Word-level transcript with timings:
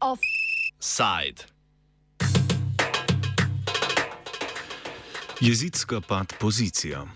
Offside. 0.00 1.44
Jezitska 5.40 6.00
pad 6.00 6.32
pozicija. 6.40 7.06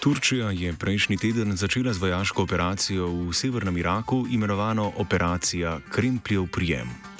Turčija 0.00 0.50
je 0.50 0.72
prejšnji 0.72 1.16
teden 1.16 1.56
začela 1.56 1.92
z 1.92 1.98
vojaško 1.98 2.42
operacijo 2.42 3.06
v 3.06 3.32
severnem 3.32 3.76
Iraku, 3.76 4.26
imenovano 4.30 4.92
Operacija 4.96 5.80
Krempljev 5.90 6.46
prijem. 6.52 7.13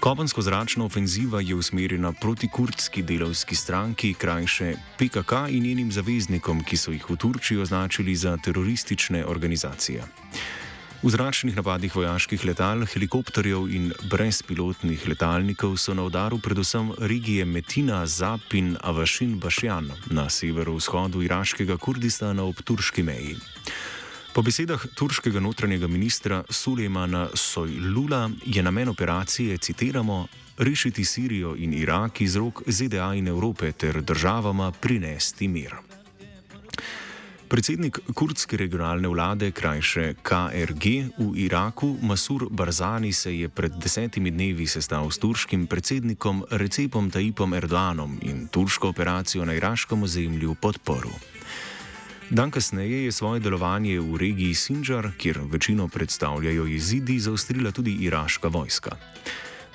Kopensko-zračna 0.00 0.84
ofenziva 0.84 1.40
je 1.40 1.54
usmerjena 1.54 2.12
proti 2.12 2.48
kurdski 2.48 3.02
delovski 3.02 3.54
stranki, 3.54 4.14
krajše 4.14 4.74
PKK 4.98 5.32
in 5.48 5.62
njenim 5.62 5.92
zaveznikom, 5.92 6.62
ki 6.64 6.76
so 6.76 6.92
jih 6.94 7.10
v 7.10 7.16
Turčiji 7.16 7.58
označili 7.58 8.14
za 8.14 8.36
teroristične 8.36 9.24
organizacije. 9.26 10.04
V 11.02 11.10
zračnih 11.10 11.56
napadih 11.56 11.96
vojaških 11.96 12.44
letal, 12.44 12.86
helikopterjev 12.86 13.68
in 13.70 13.92
brezpilotnih 14.10 15.08
letalnikov 15.08 15.76
so 15.76 15.94
na 15.94 16.02
udaru 16.02 16.38
predvsem 16.38 16.92
regije 16.98 17.44
Metina, 17.44 18.06
Zap 18.06 18.54
in 18.54 18.76
Avašin 18.82 19.38
Bašjan 19.38 19.90
na 20.10 20.30
severovzhodu 20.30 21.22
iraškega 21.22 21.76
Kurdistana 21.76 22.44
ob 22.44 22.62
turški 22.62 23.02
meji. 23.02 23.36
Po 24.38 24.42
besedah 24.46 24.78
turškega 24.94 25.40
notranjega 25.42 25.88
ministra 25.90 26.44
Sulejmana 26.50 27.28
Sojlula 27.34 28.30
je 28.46 28.62
namen 28.62 28.88
operacije, 28.88 29.58
citiramo, 29.58 30.26
rešiti 30.58 31.04
Sirijo 31.04 31.56
in 31.56 31.74
Irak 31.74 32.20
iz 32.20 32.36
rok 32.36 32.62
ZDA 32.66 33.14
in 33.14 33.28
Evrope 33.28 33.72
ter 33.72 34.02
državama 34.02 34.70
prinesti 34.72 35.48
mir. 35.48 35.74
Predsednik 37.48 37.98
kurdske 38.14 38.56
regionalne 38.56 39.08
vlade, 39.08 39.50
krajše 39.50 40.14
KRG 40.22 40.84
v 41.18 41.32
Iraku, 41.34 41.96
Masur 42.02 42.46
Barzani, 42.50 43.12
se 43.12 43.34
je 43.38 43.48
pred 43.48 43.72
desetimi 43.72 44.30
dnevi 44.30 44.66
sestal 44.66 45.10
s 45.10 45.18
turškim 45.18 45.66
predsednikom 45.66 46.44
Recepom 46.50 47.10
Tajipom 47.10 47.54
Erdoanom 47.54 48.18
in 48.22 48.46
turško 48.46 48.88
operacijo 48.88 49.44
na 49.44 49.54
iraškem 49.54 50.02
ozemlju 50.02 50.54
podporil. 50.54 51.18
Dan 52.30 52.50
kasneje 52.50 53.04
je 53.04 53.12
svoje 53.12 53.40
delovanje 53.40 54.00
v 54.00 54.16
regiji 54.16 54.54
Sinjar, 54.54 55.10
kjer 55.16 55.40
večino 55.48 55.88
predstavljajo 55.88 56.66
jezidi, 56.66 57.18
zaustrila 57.20 57.72
tudi 57.72 57.96
iraška 58.04 58.48
vojska. 58.48 58.96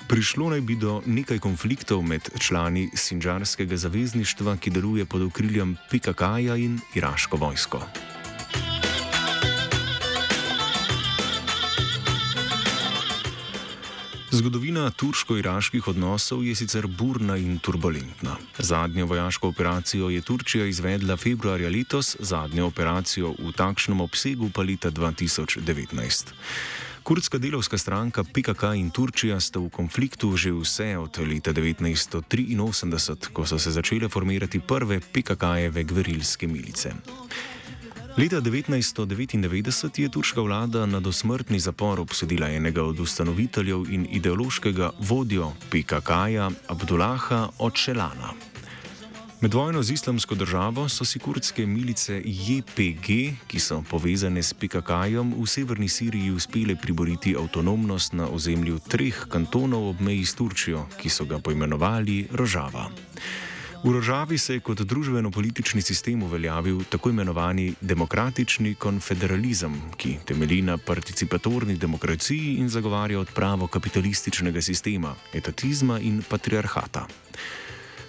Prišlo 0.08 0.50
naj 0.50 0.60
bi 0.60 0.76
do 0.76 1.02
nekaj 1.06 1.38
konfliktov 1.38 2.02
med 2.02 2.22
člani 2.38 2.90
Sinjarskega 2.94 3.76
zavezništva, 3.76 4.56
ki 4.56 4.70
deluje 4.70 5.04
pod 5.04 5.22
okriljem 5.22 5.76
PKK-ja 5.90 6.56
in 6.56 6.78
iraško 6.94 7.36
vojsko. 7.36 7.82
Zgodovina 14.34 14.90
turško-iraških 14.90 15.88
odnosov 15.88 16.40
je 16.42 16.54
sicer 16.58 16.86
burna 16.90 17.36
in 17.36 17.58
turbulentna. 17.58 18.34
Zadnjo 18.58 19.06
vojaško 19.06 19.48
operacijo 19.48 20.08
je 20.10 20.20
Turčija 20.20 20.66
izvedla 20.66 21.16
februarja 21.16 21.70
letos, 21.70 22.16
zadnjo 22.18 22.66
operacijo 22.66 23.30
v 23.38 23.52
takšnem 23.54 24.00
obsegu 24.00 24.50
pa 24.50 24.62
leta 24.62 24.90
2019. 24.90 26.34
Kurdska 27.02 27.38
delovska 27.38 27.78
stranka 27.78 28.24
PKK 28.24 28.74
in 28.74 28.90
Turčija 28.90 29.38
sta 29.40 29.62
v 29.62 29.70
konfliktu 29.70 30.36
že 30.36 30.50
vse 30.50 30.98
od 30.98 31.18
leta 31.18 31.54
1983, 31.54 33.30
ko 33.32 33.46
so 33.46 33.58
se 33.58 33.70
začele 33.70 34.08
formirati 34.08 34.58
prve 34.58 34.98
PKK-jeve 35.00 35.84
gverilske 35.84 36.46
milice. 36.46 36.90
Leta 38.14 38.40
1999 38.40 40.00
je 40.00 40.08
turška 40.08 40.40
vlada 40.40 40.86
na 40.86 41.00
dosmrtni 41.00 41.58
zapor 41.58 42.00
obsodila 42.00 42.48
enega 42.48 42.82
od 42.82 43.00
ustanoviteljev 43.00 43.90
in 43.90 44.06
ideološkega 44.10 44.90
vodjo 44.98 45.52
PKK-ja 45.70 46.50
Abdullaha 46.68 47.48
Očelana. 47.58 48.30
Med 49.40 49.54
vojno 49.54 49.82
z 49.82 49.92
islamsko 49.92 50.34
državo 50.34 50.88
so 50.88 51.04
si 51.04 51.18
kurdske 51.18 51.66
milice 51.66 52.22
JPG, 52.24 53.08
ki 53.46 53.60
so 53.60 53.82
povezane 53.90 54.42
s 54.42 54.54
PKK-jem, 54.54 55.34
v 55.34 55.46
severni 55.46 55.88
Siriji 55.88 56.30
uspele 56.30 56.76
priboriti 56.76 57.34
avtonomnost 57.36 58.12
na 58.12 58.28
ozemlju 58.28 58.78
treh 58.88 59.26
kantonov 59.28 59.88
ob 59.88 60.00
meji 60.00 60.24
s 60.24 60.34
Turčijo, 60.34 60.86
ki 61.02 61.10
so 61.10 61.24
ga 61.24 61.38
poimenovali 61.38 62.28
Rožava. 62.30 62.86
V 63.84 63.92
Rožavi 63.92 64.38
se 64.38 64.54
je 64.54 64.60
kot 64.64 64.80
družbeno-politični 64.80 65.82
sistem 65.84 66.22
uveljavil 66.22 66.78
tako 66.88 67.10
imenovani 67.10 67.74
demokratični 67.80 68.74
konfederalizem, 68.80 69.74
ki 70.00 70.14
temelji 70.24 70.62
na 70.62 70.78
participatorni 70.78 71.76
demokraciji 71.76 72.54
in 72.62 72.68
zagovarja 72.68 73.20
odpravo 73.20 73.66
kapitalističnega 73.66 74.62
sistema, 74.62 75.12
etatizma 75.34 75.98
in 76.00 76.22
patriarhata. 76.28 77.04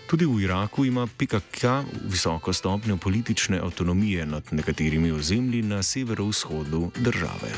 Tudi 0.08 0.26
v 0.26 0.46
Iraku 0.46 0.86
ima 0.86 1.08
PKK 1.08 1.84
visoko 2.08 2.54
stopnjo 2.54 2.98
politične 2.98 3.60
avtonomije 3.60 4.26
nad 4.26 4.44
nekaterimi 4.52 5.12
ozemlji 5.12 5.62
na 5.62 5.84
severovzhodu 5.84 6.92
države. 6.96 7.52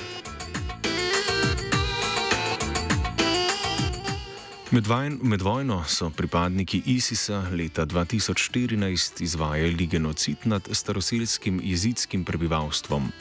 Med, 4.67 4.88
vajn, 4.88 5.19
med 5.23 5.41
vojno 5.41 5.78
so 5.88 6.09
pripadniki 6.11 6.81
ISIS-a 6.91 7.38
leta 7.55 7.85
2014 7.85 9.22
izvajali 9.23 9.88
genocid 9.88 10.44
nad 10.44 10.67
staroselskim 10.72 11.61
jezidskim 11.63 12.25
prebivalstvom. 12.25 13.11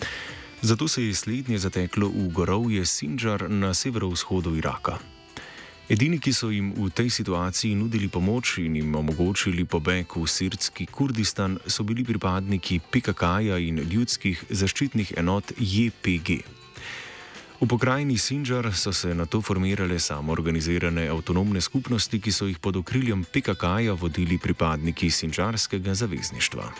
Zato 0.62 0.88
se 0.88 1.04
je 1.04 1.14
slednje 1.14 1.58
zateklo 1.58 2.08
v 2.08 2.28
gorovje 2.32 2.86
Sinjar 2.86 3.50
na 3.50 3.74
severovzhodu 3.74 4.56
Iraka. 4.56 4.98
Edini, 5.88 6.18
ki 6.18 6.32
so 6.34 6.50
jim 6.50 6.74
v 6.74 6.90
tej 6.90 7.10
situaciji 7.10 7.78
nudili 7.78 8.08
pomoč 8.08 8.58
in 8.58 8.76
jim 8.76 8.94
omogočili 8.94 9.64
pobeg 9.64 10.16
v 10.16 10.26
sirski 10.26 10.86
Kurdistan, 10.86 11.58
so 11.66 11.86
bili 11.86 12.04
pripadniki 12.04 12.80
PKK-ja 12.90 13.58
in 13.62 13.78
ljudskih 13.86 14.44
zaščitnih 14.50 15.14
enot 15.16 15.54
JPG. 15.58 16.65
V 17.60 17.66
pokrajini 17.66 18.18
Sinjar 18.18 18.74
so 18.74 18.92
se 18.92 19.14
na 19.14 19.26
to 19.26 19.40
formirale 19.40 19.98
samoorganizirane 19.98 21.08
avtonomne 21.08 21.60
skupnosti, 21.60 22.20
ki 22.20 22.32
so 22.32 22.46
jih 22.46 22.58
pod 22.60 22.76
okriljem 22.76 23.24
PKK-ja 23.24 23.96
vodili 23.96 24.38
pripadniki 24.38 25.10
Sinjarskega 25.10 25.94
zavezništva. 25.94 26.72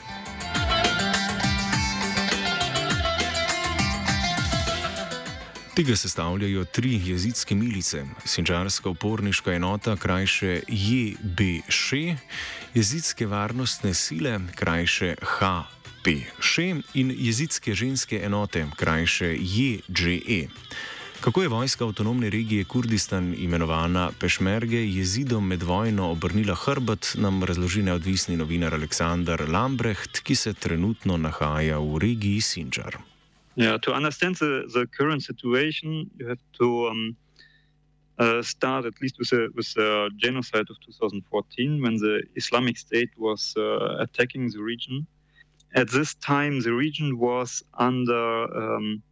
Tega 5.77 5.97
sestavljajo 5.97 6.65
tri 6.65 7.01
jezidske 7.05 7.55
milice: 7.55 8.05
Sinjarska 8.25 8.89
uporniška 8.89 9.53
enota, 9.53 9.97
krajše 9.97 10.61
JBŠ, 10.69 11.93
jezidske 12.75 13.27
varnostne 13.27 13.95
sile, 13.95 14.41
krajše 14.55 15.15
HP. 15.21 15.76
Še 16.07 16.65
in 16.95 17.09
jezidske 17.11 17.73
ženske 17.75 18.21
enote, 18.23 18.61
krajše 18.79 19.33
JGE. 19.35 20.47
Kako 21.21 21.43
je 21.43 21.49
vojska 21.51 21.85
avtonomne 21.85 22.31
regije 22.31 22.65
Kurdistan, 22.65 23.35
imenovana 23.35 24.13
Pešmerge, 24.21 24.85
jezidom 24.87 25.49
med 25.49 25.63
vojno 25.67 26.11
obrnila 26.15 26.55
hrbet, 26.55 27.17
nam 27.19 27.43
razloži 27.43 27.83
neodvisni 27.83 28.37
novinar 28.37 28.75
Aleksandar 28.75 29.49
Lambrecht, 29.51 30.21
ki 30.23 30.37
se 30.39 30.53
trenutno 30.55 31.17
nahaja 31.17 31.81
v 31.83 31.99
regiji 31.99 32.41
Sinjar. 32.41 33.01
Yeah, 33.57 33.81
to 33.83 33.91
understand 33.91 34.37
the, 34.37 34.63
the 34.71 34.87
current 34.87 35.25
situation, 35.25 36.07
you 36.21 36.29
have 36.29 36.43
to 36.61 36.87
um, 36.87 37.17
uh, 38.19 38.43
start 38.43 38.87
at 38.87 39.03
least 39.03 39.19
with 39.19 39.31
the, 39.31 39.49
with 39.57 39.75
the 39.75 40.11
genocide 40.23 40.71
of 40.71 40.79
2014 40.87 41.83
when 41.83 41.97
the 41.97 42.23
Islamic 42.37 42.79
State 42.79 43.11
was 43.19 43.55
uh, 43.57 43.97
attacking 43.99 44.53
the 44.53 44.63
region. 44.63 45.07
At 45.77 45.91
this 45.91 46.15
time, 46.15 46.61
the 46.61 46.73
region 46.73 47.19
was 47.19 47.63
under 47.75 48.77
um, 48.77 49.03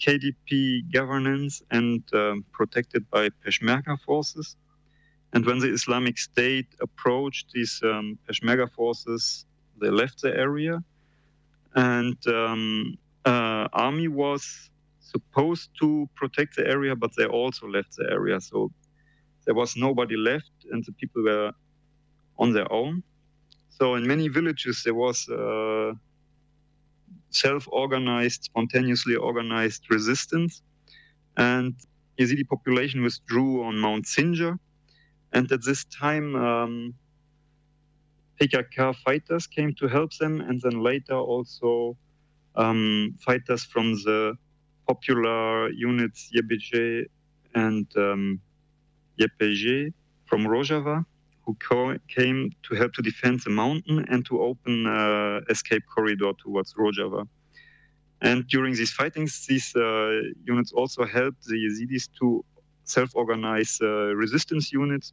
KDP 0.00 0.92
governance 0.92 1.62
and 1.72 2.00
um, 2.14 2.44
protected 2.52 3.10
by 3.10 3.28
Peshmerga 3.44 3.98
forces. 4.00 4.56
And 5.32 5.44
when 5.44 5.58
the 5.58 5.72
Islamic 5.72 6.16
State 6.16 6.68
approached 6.80 7.50
these 7.52 7.80
um, 7.82 8.16
Peshmerga 8.28 8.70
forces, 8.70 9.46
they 9.80 9.90
left 9.90 10.22
the 10.22 10.32
area. 10.36 10.80
And 11.74 12.16
um, 12.28 12.96
uh, 13.24 13.66
army 13.72 14.06
was 14.06 14.70
supposed 15.00 15.70
to 15.80 16.08
protect 16.14 16.54
the 16.54 16.68
area, 16.68 16.94
but 16.94 17.10
they 17.16 17.26
also 17.26 17.66
left 17.66 17.96
the 17.96 18.06
area. 18.12 18.40
So 18.40 18.70
there 19.44 19.54
was 19.56 19.76
nobody 19.76 20.16
left, 20.16 20.52
and 20.70 20.84
the 20.84 20.92
people 20.92 21.24
were 21.24 21.50
on 22.38 22.52
their 22.52 22.70
own. 22.72 23.02
So 23.78 23.94
in 23.94 24.06
many 24.06 24.28
villages 24.28 24.82
there 24.84 24.94
was 24.94 25.28
uh, 25.28 25.92
self-organized, 27.30 28.44
spontaneously 28.44 29.16
organized 29.16 29.82
resistance, 29.90 30.62
and 31.36 31.74
the 32.16 32.24
Yazidi 32.24 32.48
population 32.48 33.02
withdrew 33.02 33.62
on 33.64 33.78
Mount 33.78 34.06
Sinjar. 34.06 34.58
And 35.32 35.52
at 35.52 35.62
this 35.62 35.84
time, 35.84 36.34
um, 36.36 36.94
PKK 38.40 38.96
fighters 39.04 39.46
came 39.46 39.74
to 39.74 39.88
help 39.88 40.16
them, 40.16 40.40
and 40.40 40.60
then 40.62 40.80
later 40.80 41.14
also 41.14 41.98
um, 42.54 43.14
fighters 43.20 43.64
from 43.64 43.92
the 44.04 44.38
popular 44.88 45.68
units 45.70 46.30
YPG 46.34 47.04
and 47.54 47.86
um, 47.96 48.40
YPJ 49.20 49.92
from 50.24 50.44
Rojava, 50.46 51.04
who 51.46 51.56
co- 51.60 51.96
came 52.08 52.50
to 52.64 52.74
help 52.74 52.92
to 52.94 53.02
defend 53.02 53.40
the 53.44 53.50
mountain 53.50 54.04
and 54.10 54.26
to 54.26 54.42
open 54.42 54.86
uh, 54.86 55.40
escape 55.48 55.84
corridor 55.94 56.32
towards 56.42 56.74
Rojava. 56.74 57.26
And 58.20 58.46
during 58.48 58.74
these 58.74 58.92
fightings, 58.92 59.46
these 59.46 59.74
uh, 59.76 60.22
units 60.44 60.72
also 60.72 61.04
helped 61.04 61.44
the 61.44 61.54
Yazidis 61.54 62.08
to 62.18 62.44
self-organize 62.84 63.78
uh, 63.82 64.14
resistance 64.14 64.72
units. 64.72 65.12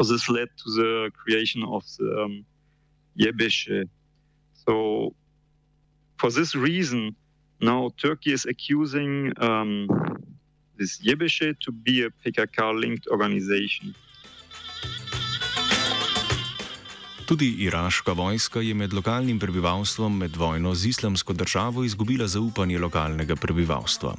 So 0.00 0.12
this 0.12 0.28
led 0.28 0.48
to 0.64 0.70
the 0.74 1.10
creation 1.14 1.62
of 1.64 1.84
the 1.98 2.22
um, 2.22 2.44
Yebeshe. 3.18 3.88
So 4.66 5.14
for 6.18 6.30
this 6.30 6.54
reason, 6.54 7.14
now 7.60 7.90
Turkey 7.96 8.32
is 8.32 8.44
accusing 8.44 9.32
um, 9.40 9.88
this 10.78 10.98
Yebeshe 10.98 11.58
to 11.60 11.72
be 11.72 12.04
a 12.04 12.10
PKK-linked 12.10 13.06
organization. 13.08 13.94
Tudi 17.28 17.48
iraška 17.60 18.12
vojska 18.12 18.60
je 18.60 18.74
med 18.74 18.92
lokalnim 18.92 19.38
prebivalstvom 19.38 20.16
med 20.18 20.36
vojno 20.36 20.74
z 20.74 20.88
islamsko 20.88 21.32
državo 21.32 21.84
izgubila 21.84 22.26
zaupanje 22.26 22.78
lokalnega 22.78 23.36
prebivalstva. 23.36 24.14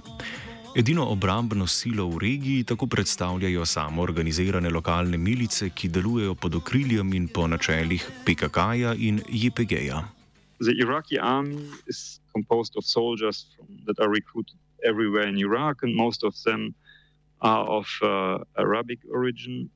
Edino 0.76 1.08
obrambno 1.10 1.68
silo 1.68 2.06
v 2.10 2.20
regiji 2.22 2.64
tako 2.64 2.88
predstavljajo 2.88 3.66
samo 3.66 4.02
organizirane 4.02 4.70
lokalne 4.70 5.18
milice, 5.18 5.70
ki 5.70 5.90
delujejo 5.90 6.36
pod 6.36 6.56
okriljem 6.56 7.14
in 7.14 7.28
po 7.28 7.48
načelih 7.48 8.06
PKK-ja 8.26 8.94
in 8.94 9.22
JPG-ja. 9.30 10.04
The 10.62 10.78
Iraqi 10.86 11.18
army 11.22 11.66
is 11.88 12.22
composed 12.34 12.78
of 12.78 12.86
soldiers 12.86 13.48
from, 13.56 13.68
that 13.88 14.00
are 14.00 14.12
recruited 14.14 14.58
everywhere 14.86 15.30
in 15.30 15.38
Iraq, 15.38 15.82
and 15.82 15.96
most 15.96 16.24
of 16.24 16.36
them 16.46 16.76
are 17.40 17.66
of 17.66 17.88
uh, 18.04 18.46
Arabic 18.62 19.00
origin 19.12 19.70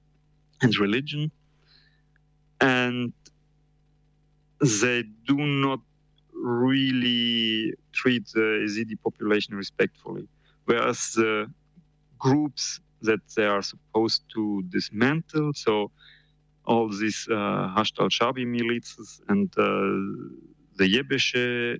and 0.61 0.77
religion. 0.79 1.31
And 2.61 3.13
they 4.81 5.03
do 5.27 5.37
not 5.37 5.79
really 6.33 7.73
treat 7.93 8.27
the 8.33 8.65
Yazidi 8.65 8.97
population 9.01 9.55
respectfully, 9.55 10.27
whereas 10.65 11.13
the 11.13 11.51
groups 12.19 12.79
that 13.01 13.19
they 13.35 13.45
are 13.45 13.61
supposed 13.61 14.23
to 14.33 14.63
dismantle, 14.69 15.51
so 15.53 15.91
all 16.65 16.87
these 16.89 17.27
uh, 17.29 17.35
Hashd 17.75 17.99
al-Shaabi 17.99 18.45
militias 18.45 19.21
and 19.27 19.49
uh, 19.57 19.63
the 20.77 20.87
Yebeshe 20.95 21.79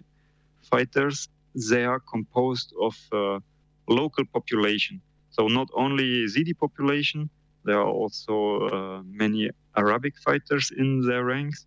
fighters, 0.69 1.29
they 1.69 1.85
are 1.85 1.99
composed 1.99 2.73
of 2.81 2.95
uh, 3.11 3.39
local 3.87 4.25
population. 4.25 5.01
So 5.29 5.47
not 5.47 5.69
only 5.73 6.25
Yazidi 6.25 6.57
population, 6.57 7.29
there 7.65 7.79
are 7.79 7.87
also 7.87 8.67
uh, 8.67 9.01
many 9.05 9.49
Arabic 9.77 10.17
fighters 10.17 10.71
in 10.77 11.01
their 11.07 11.23
ranks, 11.23 11.65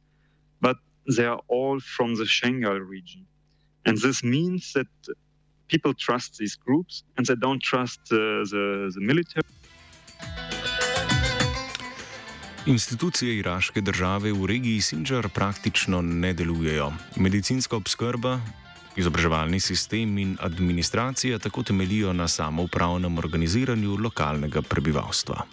but 0.61 0.77
they 1.15 1.27
are 1.27 1.41
all 1.49 1.81
from 1.81 2.17
the 2.17 2.27
Shanghai 2.27 2.79
region. 2.79 3.27
And 3.85 3.99
this 3.99 4.23
means 4.23 4.73
that 4.73 4.89
people 5.69 5.95
trust 5.95 6.39
these 6.39 6.57
groups 6.57 7.05
and 7.17 7.27
they 7.27 7.37
don't 7.37 7.63
trust 7.63 8.01
uh, 8.13 8.17
the, 8.51 8.91
the 8.95 9.01
military. 9.01 9.47
Institucije 12.67 13.39
iraške 13.39 13.81
države 13.81 14.33
v 14.33 14.47
regiji 14.47 14.81
Sinjar 14.81 15.29
praktično 15.29 16.03
ne 16.03 16.33
delujejo. 16.35 16.93
Medicinska 17.17 17.77
obskrba, 17.77 18.41
izobraževalni 18.97 19.61
sistem 19.61 20.19
in 20.19 20.37
administracija 20.41 21.39
tako 21.39 21.63
temelijo 21.63 22.13
na 22.13 22.29
samoupravnem 22.29 23.19
organiziranju 23.19 23.97
lokalnega 23.97 24.63
prebivalstva. 24.63 25.47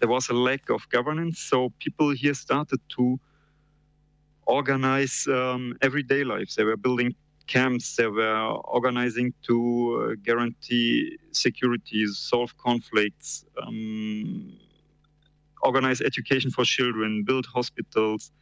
There 0.00 0.10
was 0.10 0.30
a 0.30 0.34
lack 0.34 0.70
of 0.70 0.82
governance, 0.92 1.38
so 1.50 1.70
people 1.84 2.16
here 2.22 2.34
started 2.34 2.80
to 2.96 3.18
organize 4.48 5.26
um, 5.28 5.76
everyday 5.82 6.24
life. 6.24 6.54
They 6.56 6.64
were 6.64 6.76
building 6.76 7.14
camps, 7.46 7.96
they 7.96 8.06
were 8.06 8.46
organizing 8.78 9.32
to 9.46 9.56
uh, 9.56 10.14
guarantee 10.22 11.18
security, 11.32 12.06
solve 12.06 12.56
conflicts, 12.58 13.44
um, 13.62 14.52
organize 15.62 16.00
education 16.00 16.50
for 16.50 16.64
children, 16.64 17.24
build 17.24 17.46
hospitals, 17.46 18.32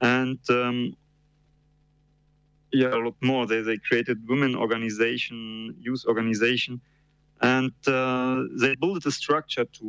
and 0.00 0.38
um, 0.48 0.96
yeah, 2.72 2.88
a 2.88 3.00
lot 3.06 3.14
more. 3.20 3.46
They, 3.46 3.62
they 3.62 3.78
created 3.78 4.18
women 4.28 4.54
organization, 4.54 5.74
youth 5.80 6.04
organization, 6.06 6.80
and 7.40 7.72
uh, 7.86 8.42
they 8.60 8.74
built 8.76 9.06
a 9.06 9.10
structure 9.10 9.64
to 9.64 9.86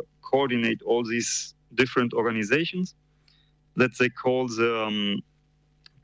uh, 0.00 0.02
coordinate 0.22 0.82
all 0.82 1.04
these 1.04 1.54
different 1.74 2.12
organizations 2.12 2.94
that 3.78 3.96
they 3.98 4.08
call 4.08 4.48
the 4.48 4.84
um, 4.86 5.22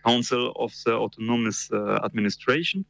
Council 0.04 0.52
of 0.56 0.72
the 0.84 0.94
Autonomous 0.94 1.70
uh, 1.72 1.98
Administration. 2.04 2.84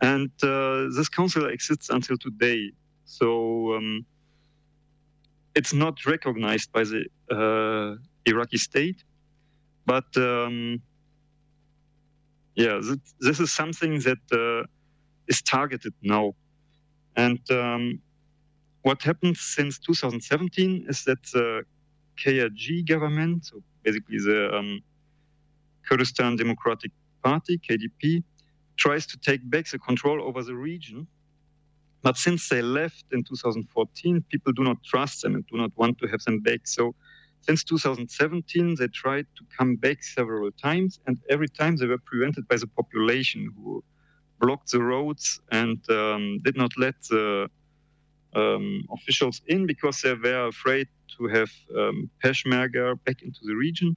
And 0.00 0.30
uh, 0.42 0.88
this 0.96 1.08
council 1.08 1.46
exists 1.48 1.88
until 1.90 2.16
today. 2.18 2.72
So 3.04 3.74
um, 3.74 4.04
it's 5.54 5.72
not 5.72 6.06
recognized 6.06 6.72
by 6.72 6.84
the 6.84 7.00
uh, 7.30 7.96
Iraqi 8.26 8.58
state, 8.58 9.02
but 9.86 10.08
um, 10.16 10.80
yeah, 12.54 12.80
th- 12.80 12.98
this 13.20 13.40
is 13.40 13.52
something 13.52 14.00
that 14.00 14.22
uh, 14.32 14.66
is 15.26 15.42
targeted 15.42 15.94
now. 16.02 16.34
And 17.16 17.40
um, 17.50 18.00
what 18.82 19.02
happened 19.02 19.36
since 19.36 19.78
2017 19.78 20.86
is 20.88 21.04
that 21.04 21.22
the 21.32 21.64
KRG 22.22 22.86
government, 22.86 23.46
so 23.46 23.62
basically 23.82 24.18
the 24.18 24.54
um, 24.54 24.80
Kurdistan 25.88 26.36
Democratic 26.36 26.90
Party, 27.22 27.58
KDP, 27.58 28.22
tries 28.76 29.06
to 29.06 29.18
take 29.18 29.48
back 29.50 29.68
the 29.70 29.78
control 29.78 30.22
over 30.22 30.42
the 30.42 30.54
region. 30.54 31.06
But 32.02 32.16
since 32.16 32.48
they 32.48 32.62
left 32.62 33.04
in 33.12 33.24
2014, 33.24 34.24
people 34.30 34.52
do 34.52 34.62
not 34.62 34.82
trust 34.84 35.22
them 35.22 35.34
and 35.34 35.44
do 35.46 35.56
not 35.56 35.72
want 35.76 35.98
to 35.98 36.06
have 36.06 36.22
them 36.22 36.40
back. 36.40 36.60
So 36.64 36.94
since 37.40 37.64
2017, 37.64 38.76
they 38.78 38.88
tried 38.88 39.26
to 39.36 39.44
come 39.56 39.76
back 39.76 40.02
several 40.02 40.50
times, 40.52 41.00
and 41.06 41.18
every 41.28 41.48
time 41.48 41.76
they 41.76 41.86
were 41.86 41.98
prevented 41.98 42.46
by 42.46 42.56
the 42.56 42.66
population 42.66 43.52
who 43.56 43.82
blocked 44.40 44.70
the 44.70 44.82
roads 44.82 45.40
and 45.50 45.78
um, 45.90 46.38
did 46.44 46.56
not 46.56 46.70
let 46.76 46.94
the 47.10 47.48
um, 48.34 48.86
officials 48.92 49.40
in 49.46 49.66
because 49.66 50.02
they 50.02 50.14
were 50.14 50.48
afraid 50.48 50.88
to 51.16 51.26
have 51.26 51.50
um, 51.76 52.10
Peshmerga 52.22 52.98
back 53.04 53.22
into 53.22 53.40
the 53.44 53.54
region. 53.54 53.96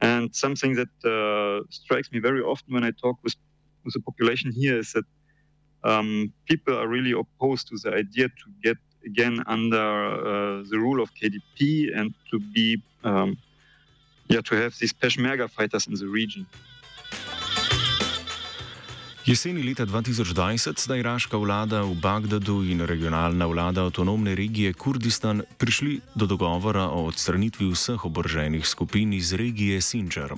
And 0.00 0.34
something 0.34 0.74
that 0.74 0.94
uh, 1.04 1.64
strikes 1.70 2.12
me 2.12 2.18
very 2.18 2.40
often 2.40 2.74
when 2.74 2.84
I 2.84 2.90
talk 2.90 3.16
with, 3.22 3.34
with 3.84 3.94
the 3.94 4.00
population 4.00 4.52
here 4.52 4.78
is 4.78 4.92
that 4.92 5.04
um, 5.82 6.32
people 6.46 6.76
are 6.78 6.88
really 6.88 7.12
opposed 7.12 7.68
to 7.68 7.76
the 7.82 7.94
idea 7.96 8.28
to 8.28 8.46
get 8.62 8.76
again 9.04 9.42
under 9.46 9.76
uh, 9.78 10.62
the 10.70 10.78
rule 10.78 11.02
of 11.02 11.10
KDP 11.14 11.96
and 11.96 12.14
to 12.30 12.38
be, 12.38 12.82
um, 13.04 13.36
yeah, 14.28 14.40
to 14.40 14.56
have 14.56 14.76
these 14.78 14.92
Peshmerga 14.92 15.50
fighters 15.50 15.86
in 15.86 15.94
the 15.94 16.06
region. 16.06 16.46
Jeseni 19.24 19.62
leta 19.62 19.86
2020 19.86 20.76
sta 20.76 20.96
iraška 21.00 21.40
vlada 21.40 21.80
v 21.80 21.96
Bagdadu 21.96 22.60
in 22.68 22.84
regionalna 22.84 23.46
vlada 23.48 23.88
avtonomne 23.88 24.34
regije 24.36 24.76
Kurdistan 24.76 25.40
prišli 25.56 26.00
do 26.14 26.26
dogovora 26.28 26.92
o 26.92 27.08
odstranitvi 27.08 27.70
vseh 27.72 28.04
oboroženih 28.04 28.66
skupin 28.68 29.16
iz 29.16 29.32
regije 29.32 29.80
Sinjar. 29.80 30.36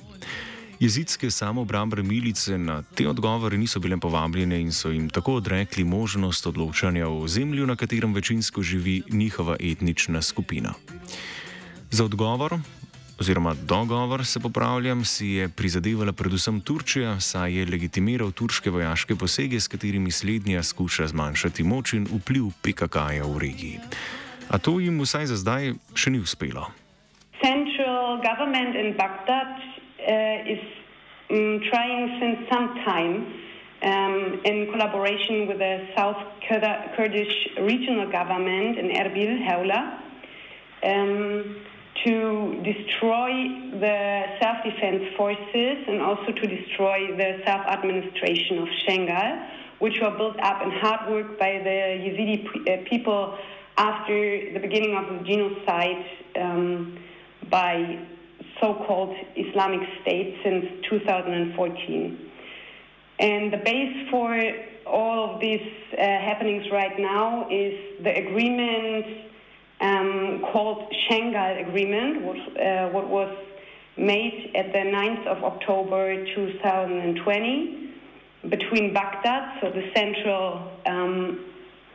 Jezidske 0.79 1.31
samoobrambne 1.31 2.03
milice 2.03 2.57
na 2.57 2.79
te 2.95 3.09
odgovore 3.09 3.57
niso 3.57 3.79
bile 3.83 3.97
povabljene 3.99 4.61
in 4.61 4.71
so 4.71 4.89
jim 4.89 5.09
tako 5.09 5.43
odrekli 5.43 5.83
možnost 5.83 6.47
odločanja 6.47 7.07
o 7.07 7.19
ozemlju, 7.27 7.67
na 7.67 7.75
katerem 7.75 8.13
večinsko 8.13 8.63
živi 8.63 9.03
njihova 9.11 9.57
etnična 9.59 10.21
skupina. 10.21 10.73
Za 11.91 12.05
odgovor 12.05 12.59
oziroma 13.19 13.53
dogovor, 13.53 14.25
se 14.25 14.39
popravljam, 14.39 15.05
si 15.05 15.27
je 15.27 15.49
prizadevala 15.49 16.13
predvsem 16.13 16.61
Turčija, 16.61 17.19
saj 17.19 17.53
je 17.53 17.65
legitimiral 17.65 18.31
turške 18.31 18.69
vojaške 18.69 19.15
posege, 19.15 19.59
s 19.59 19.67
katerimi 19.67 20.11
slednja 20.11 20.63
skuša 20.63 21.07
zmanjšati 21.07 21.63
moč 21.63 21.93
in 21.93 22.07
vpliv 22.11 22.51
PKK-ja 22.61 23.25
v 23.25 23.39
regiji. 23.39 23.79
A 24.49 24.57
to 24.57 24.79
jim 24.79 25.01
vsaj 25.01 25.25
za 25.33 25.35
zdaj 25.35 25.73
še 25.95 26.13
ni 26.13 26.19
uspelo. 26.19 26.69
Central 27.41 28.21
government 28.23 28.75
in 28.75 28.93
Baghdad 28.97 29.59
uh, 29.59 30.53
is 30.53 30.63
um, 31.29 31.59
trying 31.69 32.17
since 32.19 32.39
some 32.49 32.69
time, 32.85 33.25
um, 33.83 34.39
in 34.45 34.71
collaboration 34.71 35.47
with 35.47 35.59
the 35.59 35.87
South 35.95 36.17
Kurdish 36.95 37.35
regional 37.61 38.09
government 38.09 38.77
in 38.77 38.89
Erbil, 38.89 39.37
Hewla, 39.45 39.99
um, 40.83 41.66
to 42.05 42.61
destroy 42.63 43.31
the 43.79 44.23
self 44.39 44.57
defense 44.63 45.03
forces 45.15 45.77
and 45.87 46.01
also 46.01 46.31
to 46.31 46.47
destroy 46.47 47.15
the 47.15 47.41
self 47.45 47.65
administration 47.67 48.59
of 48.59 48.67
Shengal, 48.85 49.47
which 49.79 49.99
were 50.01 50.11
built 50.11 50.39
up 50.41 50.61
in 50.61 50.71
hard 50.71 51.09
work 51.11 51.39
by 51.39 51.59
the 51.63 51.77
Yazidi 52.03 52.45
uh, 52.45 52.89
people 52.89 53.37
after 53.77 54.53
the 54.53 54.59
beginning 54.59 54.95
of 54.95 55.05
the 55.07 55.23
genocide 55.25 56.05
um, 56.39 56.97
by 57.49 57.99
so 58.59 58.73
called 58.87 59.15
Islamic 59.35 59.81
State 60.01 60.37
since 60.43 60.65
2014. 60.89 62.31
And 63.19 63.53
the 63.53 63.57
base 63.57 64.09
for 64.09 64.39
all 64.85 65.33
of 65.35 65.41
these 65.41 65.61
uh, 65.93 65.97
happenings 66.01 66.65
right 66.71 66.97
now 66.99 67.47
is 67.49 67.73
the 68.03 68.15
agreement 68.15 69.05
um, 69.81 70.43
called 70.51 70.91
Shengal 71.09 71.67
Agreement, 71.67 72.25
which, 72.25 72.57
uh, 72.57 72.89
what 72.89 73.07
was 73.07 73.35
made 73.97 74.51
at 74.55 74.71
the 74.73 74.79
9th 74.79 75.27
of 75.27 75.43
October 75.43 76.25
2020 76.35 77.93
between 78.49 78.93
Baghdad, 78.93 79.59
so 79.61 79.71
the 79.71 79.91
central 79.95 80.71
um, 80.85 81.45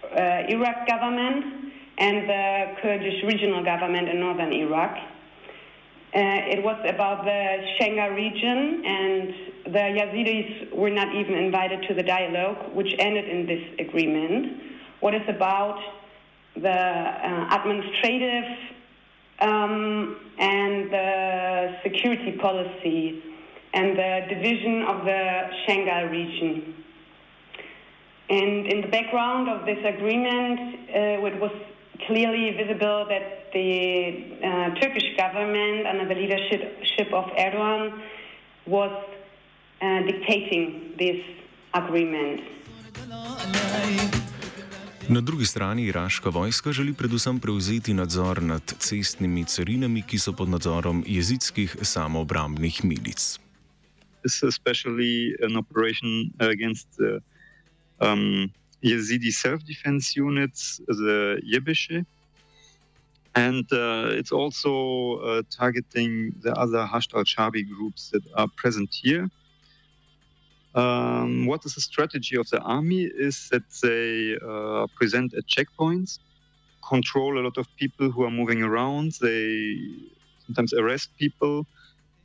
uh, 0.05 0.43
Iraq 0.49 0.87
government, 0.87 1.73
and 1.99 2.29
the 2.29 2.77
Kurdish 2.83 3.23
regional 3.25 3.65
government 3.65 4.09
in 4.09 4.21
northern 4.21 4.53
Iraq. 4.53 4.97
Uh, 6.15 6.21
it 6.53 6.63
was 6.63 6.77
about 6.87 7.25
the 7.25 7.65
Shengal 7.81 8.15
region, 8.15 8.85
and 8.85 9.35
the 9.65 9.79
Yazidis 9.97 10.77
were 10.77 10.91
not 10.91 11.15
even 11.15 11.35
invited 11.35 11.87
to 11.89 11.95
the 11.95 12.03
dialogue, 12.03 12.75
which 12.75 12.95
ended 12.99 13.29
in 13.29 13.47
this 13.47 13.63
agreement. 13.79 14.61
What 15.01 15.15
is 15.15 15.23
about 15.29 15.79
the 16.57 16.69
uh, 16.69 17.59
administrative 17.59 18.45
um, 19.41 20.17
and 20.39 20.91
the 20.91 21.77
security 21.83 22.33
policy 22.33 23.23
and 23.75 23.97
the 23.97 24.27
division 24.29 24.83
of 24.83 25.05
the 25.05 25.51
Shengal 25.67 26.11
region. 26.11 26.75
And 28.29 28.67
in 28.67 28.81
the 28.83 28.89
background 28.89 29.49
of 29.49 29.67
this 29.67 29.79
agreement, 29.85 30.89
uh, 30.91 31.27
it 31.27 31.41
was 31.41 31.53
clearly 32.07 32.51
visible 32.57 33.07
that 33.09 33.53
the 33.53 34.39
uh, 34.43 34.75
Turkish 34.81 35.17
government, 35.17 35.87
under 35.87 36.07
the 36.07 36.15
leadership 36.15 37.13
of 37.13 37.25
Erdogan, 37.37 38.01
was 38.67 38.93
uh, 39.81 40.03
dictating 40.03 40.95
this 40.99 41.21
agreement. 41.75 42.41
Na 45.09 45.21
drugi 45.21 45.45
strani 45.45 45.87
iraška 45.87 46.31
vojska 46.31 46.73
želi 46.73 46.93
predvsem 46.95 47.41
prevzeti 47.41 47.95
nadzor 47.95 48.43
nad 48.43 48.63
cestnimi 48.79 49.45
carinami, 49.45 50.03
ki 50.03 50.19
so 50.19 50.33
pod 50.33 50.49
nadzorom 50.49 51.05
jezidskih 51.07 51.77
samoobrambnih 51.83 52.85
milic. 52.85 53.39
This 54.23 54.37
is 54.37 54.43
especially 54.43 55.35
an 55.43 55.57
operation 55.57 56.31
against 56.39 56.87
the 56.99 57.21
um, 57.99 58.53
Yazidi 58.83 59.33
self-defense 59.33 60.17
units, 60.17 60.81
the 60.87 61.41
Yebeshe, 61.43 62.05
and 63.35 63.65
uh, 63.73 64.19
it's 64.19 64.33
also 64.33 64.73
uh, 65.19 65.43
targeting 65.51 66.33
the 66.43 66.53
other 66.53 66.87
Hasht 66.87 67.15
al-Shabi 67.15 67.67
groups 67.69 68.11
that 68.11 68.23
are 68.37 68.49
present 68.57 68.95
here. 69.03 69.29
Um, 70.75 71.47
what 71.47 71.65
is 71.67 71.75
the 71.75 71.81
strategy 71.83 72.37
of 72.37 72.49
the 72.49 72.61
army 72.61 73.03
is 73.03 73.49
that 73.51 73.63
they 73.83 74.37
uh, 74.47 74.87
present 74.97 75.35
at 75.35 75.45
checkpoints, 75.47 76.19
control 76.87 77.39
a 77.39 77.43
lot 77.43 77.59
of 77.59 77.67
people 77.77 78.11
who 78.11 78.25
are 78.25 78.31
moving 78.31 78.63
around. 78.63 79.13
They 79.21 79.79
sometimes 80.47 80.73
arrest 80.73 81.11
people. 81.19 81.67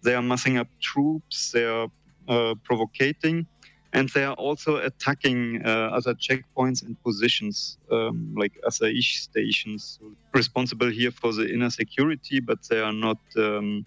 They 0.03 0.15
are 0.15 0.21
massing 0.21 0.57
up 0.57 0.67
troops. 0.81 1.51
They 1.51 1.65
are 1.65 1.87
uh, 2.29 2.55
provocating, 2.63 3.47
and 3.93 4.09
they 4.09 4.23
are 4.23 4.35
also 4.35 4.77
attacking 4.77 5.61
uh, 5.65 5.89
other 5.97 6.13
checkpoints 6.13 6.85
and 6.85 7.01
positions, 7.03 7.77
um, 7.91 8.33
like 8.37 8.53
Asaish 8.65 9.21
stations, 9.21 9.99
responsible 10.33 10.89
here 10.89 11.11
for 11.11 11.33
the 11.33 11.51
inner 11.53 11.69
security, 11.69 12.39
but 12.39 12.59
they 12.69 12.79
are 12.79 12.93
not 12.93 13.17
um, 13.37 13.85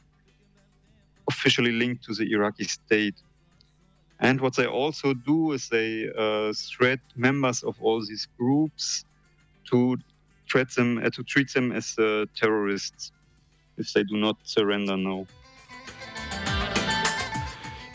officially 1.29 1.73
linked 1.73 2.05
to 2.05 2.15
the 2.15 2.31
Iraqi 2.33 2.65
state. 2.65 3.15
And 4.21 4.41
what 4.41 4.55
they 4.55 4.67
also 4.67 5.15
do 5.15 5.53
is 5.53 5.69
they 5.69 6.11
uh, 6.13 6.53
threat 6.53 7.01
members 7.17 7.63
of 7.63 7.75
all 7.81 8.05
these 8.05 8.29
groups 8.39 9.05
to 9.71 9.97
treat 10.47 10.69
them, 10.77 10.99
uh, 10.99 11.11
to 11.11 11.23
treat 11.23 11.53
them 11.53 11.73
as 11.73 11.97
uh, 11.99 12.27
terrorists 12.37 13.13
if 13.79 13.93
they 13.95 14.05
do 14.05 14.17
not 14.17 14.37
surrender 14.45 14.97
now. 14.97 15.27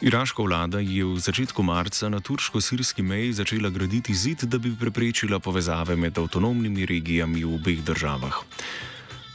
Iraška 0.01 0.43
vlada 0.43 0.79
je 0.83 1.05
v 1.05 1.17
začetku 1.17 1.63
marca 1.63 2.09
na 2.09 2.19
turško-sirski 2.19 3.01
meji 3.01 3.33
začela 3.33 3.69
graditi 3.69 4.13
zid, 4.13 4.43
da 4.43 4.57
bi 4.57 4.69
preprečila 4.69 5.39
povezave 5.39 5.95
med 5.95 6.17
avtonomnimi 6.17 6.85
regijami 6.85 7.45
v 7.45 7.55
obeh 7.55 7.79
državah. 7.81 8.43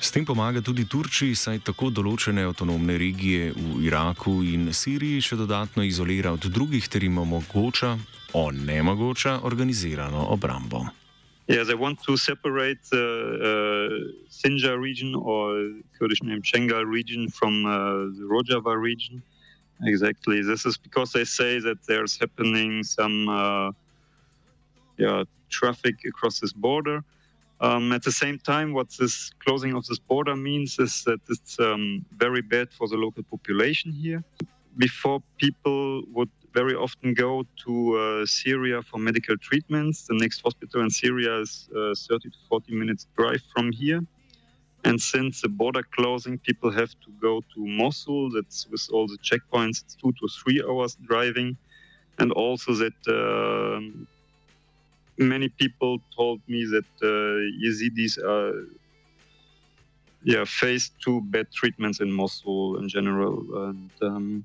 S 0.01 0.11
tem 0.11 0.25
pomaga 0.25 0.63
tudi 0.65 0.87
Turčiji, 0.89 1.35
saj 1.37 1.59
tako 1.67 1.91
določene 1.93 2.47
avtonomne 2.49 2.95
regije 2.97 3.51
v 3.53 3.83
Iraku 3.85 4.39
in 4.49 4.71
Siriji 4.73 5.21
še 5.21 5.37
dodatno 5.37 5.85
izolira 5.85 6.33
od 6.33 6.47
drugih 6.49 6.89
ter 6.89 7.05
jim 7.05 7.19
omogoča, 7.21 7.99
onemogoča 8.33 9.43
organizirano 9.45 10.25
obrambo. 10.33 10.87
Yeah, 11.51 11.65
they 11.65 11.75
want 11.75 12.01
to 12.07 12.17
separate 12.17 12.79
the 12.91 13.05
uh, 13.05 14.33
Sinjar 14.33 14.81
region 14.81 15.15
or 15.15 15.69
Kurdish 15.99 16.23
name 16.23 16.41
Shengal 16.41 16.87
region 16.87 17.29
from 17.29 17.67
uh, 17.67 18.09
the 18.17 18.25
Rojava 18.25 18.81
region. 18.81 19.21
Exactly. 19.85 20.41
This 20.41 20.65
is 20.65 20.79
because 20.79 21.13
they 21.13 21.25
say 21.25 21.59
that 21.61 21.85
there's 21.87 22.17
happening 22.17 22.85
some 22.85 23.29
uh, 23.29 23.73
yeah, 24.97 25.25
traffic 25.51 25.97
across 26.07 26.41
this 26.41 26.53
border. 26.53 27.05
Um, 27.61 27.93
at 27.93 28.03
the 28.03 28.13
same 28.13 28.39
time, 28.39 28.73
what 28.73 28.89
this 28.99 29.31
closing 29.45 29.75
of 29.75 29.85
this 29.87 29.99
border 29.99 30.35
means 30.35 30.79
is 30.79 31.05
that 31.05 31.21
it's 31.29 31.61
um, 31.61 32.05
very 32.17 32.41
bad 32.41 32.73
for 32.73 32.89
the 32.89 32.97
local 32.97 33.23
population 33.25 33.93
here. 33.93 34.25
Before, 34.79 35.23
people 35.39 36.03
would 36.09 36.31
very 36.55 36.75
often 36.75 37.13
go 37.13 37.45
to 37.65 37.97
uh, 37.97 38.27
Syria 38.27 38.83
for 38.83 38.99
medical 38.99 39.37
treatments. 39.37 40.07
The 40.07 40.15
next 40.15 40.41
hospital 40.41 40.81
in 40.81 40.91
Syria 40.91 41.41
is 41.41 41.69
uh, 41.77 41.95
30 41.95 42.31
to 42.31 42.39
40 42.49 42.75
minutes 42.75 43.07
drive 43.17 43.43
from 43.55 43.73
here. 43.73 44.01
And 44.85 45.01
since 45.01 45.43
the 45.43 45.49
border 45.49 45.83
closing, 45.83 46.39
people 46.39 46.71
have 46.71 46.91
to 46.91 47.11
go 47.21 47.43
to 47.55 47.67
Mosul. 47.67 48.31
That's 48.31 48.67
with 48.69 48.89
all 48.91 49.07
the 49.07 49.19
checkpoints, 49.19 49.83
it's 49.83 49.95
two 49.95 50.13
to 50.13 50.29
three 50.43 50.63
hours 50.67 50.97
driving. 51.07 51.59
And 52.19 52.33
also 52.33 52.75
that 52.75 52.95
uh, 53.07 53.81
many 55.21 55.49
people 55.49 55.99
told 56.17 56.41
me 56.49 56.65
that 56.65 56.91
uh, 57.03 57.07
Yazidis 57.65 58.19
are 58.19 58.67
yeah 60.23 60.45
faced 60.45 60.93
too 61.01 61.21
bad 61.23 61.51
treatments 61.53 62.01
in 62.01 62.11
Mosul 62.11 62.79
in 62.79 62.89
general, 62.89 63.69
and 63.69 63.91
um, 64.03 64.45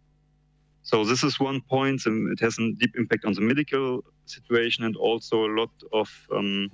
so 0.84 1.04
this 1.04 1.24
is 1.24 1.40
one 1.40 1.62
point, 1.62 2.06
and 2.06 2.32
it 2.32 2.40
has 2.42 2.60
a 2.60 2.72
deep 2.74 2.96
impact 2.96 3.26
on 3.26 3.34
the 3.34 3.42
medical 3.42 4.04
situation, 4.26 4.84
and 4.84 4.96
also 4.96 5.46
a 5.46 5.52
lot 5.60 5.72
of 5.94 6.10
um, 6.32 6.70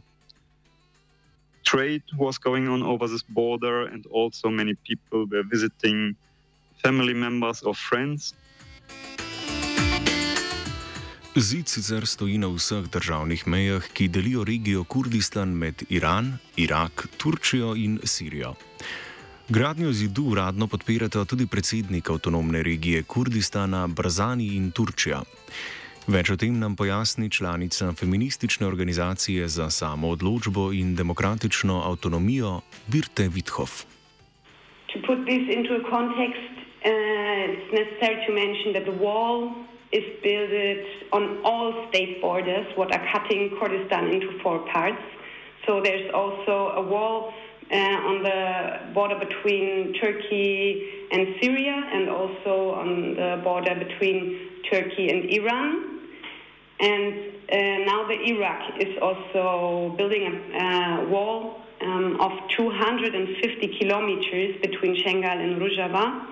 trade 1.64 2.04
was 2.18 2.38
going 2.38 2.68
on 2.68 2.84
over 2.84 3.08
this 3.08 3.24
border, 3.24 3.84
and 3.84 4.06
also 4.08 4.50
many 4.50 4.74
people 4.86 5.26
were 5.28 5.44
visiting 5.44 6.16
family 6.84 7.14
members 7.14 7.62
or 7.62 7.74
friends. 7.74 8.34
Zid 11.36 11.68
sicer 11.68 12.04
stoji 12.06 12.38
na 12.38 12.48
vseh 12.52 12.90
državnih 12.92 13.46
mejah, 13.48 13.86
ki 13.94 14.08
delijo 14.12 14.44
regijo 14.44 14.84
Kurdistan 14.84 15.54
med 15.56 15.84
Iran, 15.90 16.34
Irak, 16.58 17.08
Turčijo 17.18 17.72
in 17.76 18.00
Sirijo. 18.04 18.54
Gradnjo 19.50 19.92
zidu 19.92 20.24
uradno 20.24 20.68
podpirata 20.68 21.24
tudi 21.26 21.48
predsednik 21.48 22.10
avtonomne 22.10 22.64
regije 22.64 23.04
Kurdistana, 23.04 23.88
Brazani 23.88 24.50
in 24.58 24.72
Turčija. 24.72 25.22
Več 26.08 26.34
o 26.36 26.38
tem 26.38 26.60
nam 26.60 26.76
pojasni 26.76 27.30
članica 27.30 27.94
feministične 27.94 28.68
organizacije 28.68 29.48
za 29.48 29.70
samo 29.70 30.10
odločbo 30.10 30.74
in 30.74 30.96
demokratično 30.96 31.82
avtonomijo 31.86 32.60
Birte 32.88 33.30
Vithof. 33.30 33.86
To 34.94 35.00
put 35.08 35.24
this 35.26 35.48
into 35.48 35.80
a 35.80 35.84
context, 35.96 36.52
uh, 36.84 37.56
it's 37.56 37.72
necessary 37.72 38.20
to 38.28 38.34
mention 38.34 38.74
that 38.76 38.84
the 38.84 39.00
wall 39.00 39.71
is 39.92 40.04
built 40.24 40.86
on 41.12 41.42
all 41.44 41.88
state 41.90 42.22
borders, 42.22 42.66
what 42.76 42.94
are 42.94 43.06
cutting 43.12 43.56
Kurdistan 43.60 44.10
into 44.10 44.40
four 44.42 44.60
parts. 44.72 45.02
So 45.68 45.82
there's 45.84 46.12
also 46.14 46.74
a 46.76 46.82
wall 46.82 47.34
uh, 47.72 47.76
on 47.76 48.24
the 48.24 48.94
border 48.94 49.20
between 49.20 49.94
Turkey 49.94 51.08
and 51.12 51.36
Syria, 51.42 51.90
and 51.94 52.10
also 52.10 52.72
on 52.72 53.16
the 53.16 53.42
border 53.44 53.76
between 53.76 54.40
Turkey 54.70 55.10
and 55.10 55.30
Iran. 55.30 56.00
And 56.80 57.14
uh, 57.52 57.56
now 57.86 58.08
the 58.08 58.18
Iraq 58.34 58.80
is 58.80 58.98
also 59.02 59.94
building 59.98 60.24
a 60.54 60.58
uh, 60.58 61.06
wall 61.10 61.62
um, 61.82 62.20
of 62.20 62.32
250 62.58 63.78
kilometers 63.80 64.56
between 64.62 64.96
Shengal 64.96 65.40
and 65.40 65.62
Rojava. 65.62 66.26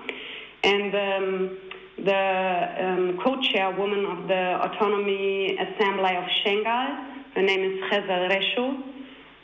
And 0.62 0.94
um, 0.94 1.58
the 2.04 2.84
um, 2.84 3.18
co-chairwoman 3.22 4.06
of 4.06 4.28
the 4.28 4.58
Autonomy 4.64 5.56
Assembly 5.56 6.16
of 6.16 6.24
Shengal, 6.44 7.06
her 7.34 7.42
name 7.42 7.60
is 7.60 7.90
Khezal 7.90 8.30
Resho. 8.30 8.82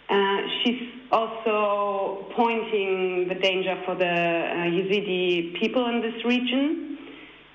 Uh, 0.08 0.48
she's 0.62 0.88
also 1.10 2.26
pointing 2.34 3.28
the 3.28 3.34
danger 3.34 3.80
for 3.84 3.94
the 3.94 4.04
uh, 4.04 4.75
Yazidi 4.76 5.58
people 5.60 5.86
in 5.88 6.00
this 6.00 6.25
region. 6.25 6.98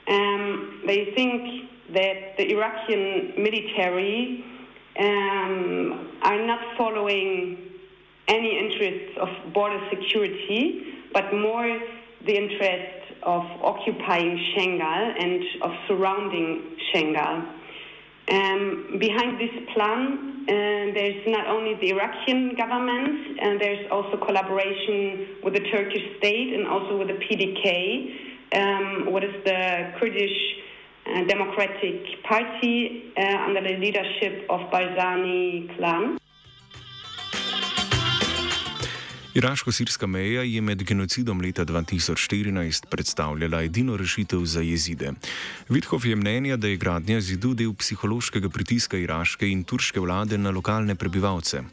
Um, 0.07 0.81
they 0.85 1.11
think 1.15 1.69
that 1.93 2.37
the 2.37 2.51
Iraqi 2.51 3.33
military 3.37 4.45
um, 4.99 6.17
are 6.21 6.45
not 6.45 6.59
following 6.77 7.57
any 8.27 8.57
interests 8.57 9.17
of 9.19 9.53
border 9.53 9.79
security, 9.89 10.93
but 11.13 11.33
more 11.33 11.79
the 12.25 12.37
interest 12.37 13.10
of 13.23 13.43
occupying 13.63 14.37
Shengal 14.53 15.23
and 15.23 15.43
of 15.61 15.71
surrounding 15.87 16.77
Shengal. 16.93 17.61
Um, 18.29 18.97
behind 18.99 19.39
this 19.39 19.51
plan, 19.73 20.45
uh, 20.47 20.93
there's 20.93 21.27
not 21.27 21.47
only 21.47 21.73
the 21.75 21.89
Iraqi 21.89 22.55
government, 22.55 23.39
and 23.41 23.59
there's 23.59 23.85
also 23.91 24.17
collaboration 24.25 25.41
with 25.43 25.53
the 25.53 25.65
Turkish 25.71 26.17
state 26.17 26.53
and 26.53 26.67
also 26.67 26.97
with 26.97 27.07
the 27.07 27.19
PDK, 27.25 28.15
um, 28.53 29.11
what 29.11 29.23
is 29.23 29.33
the 29.43 29.93
Kurdish 29.99 30.37
uh, 31.07 31.23
Democratic 31.25 32.23
Party 32.23 33.11
uh, 33.17 33.21
under 33.47 33.61
the 33.61 33.77
leadership 33.77 34.45
of 34.49 34.61
Barzani 34.71 35.75
clan. 35.75 36.20
Iraško-sirska 39.31 40.07
meja 40.07 40.41
je 40.43 40.61
med 40.61 40.83
genocidom 40.83 41.41
leta 41.41 41.63
2014 41.65 42.85
predstavljala 42.91 43.61
edino 43.63 43.95
rešitev 43.97 44.41
za 44.43 44.61
jezide. 44.61 45.13
Vidhov 45.69 46.05
je 46.05 46.15
mnenja, 46.15 46.57
da 46.57 46.67
je 46.67 46.77
gradnja 46.77 47.21
zidu 47.21 47.53
del 47.53 47.71
psihološkega 47.73 48.49
pritiska 48.49 48.97
iraške 48.97 49.47
in 49.47 49.63
turške 49.63 50.03
vlade 50.03 50.37
na 50.37 50.51
lokalne 50.51 50.95
prebivalce. 50.95 51.63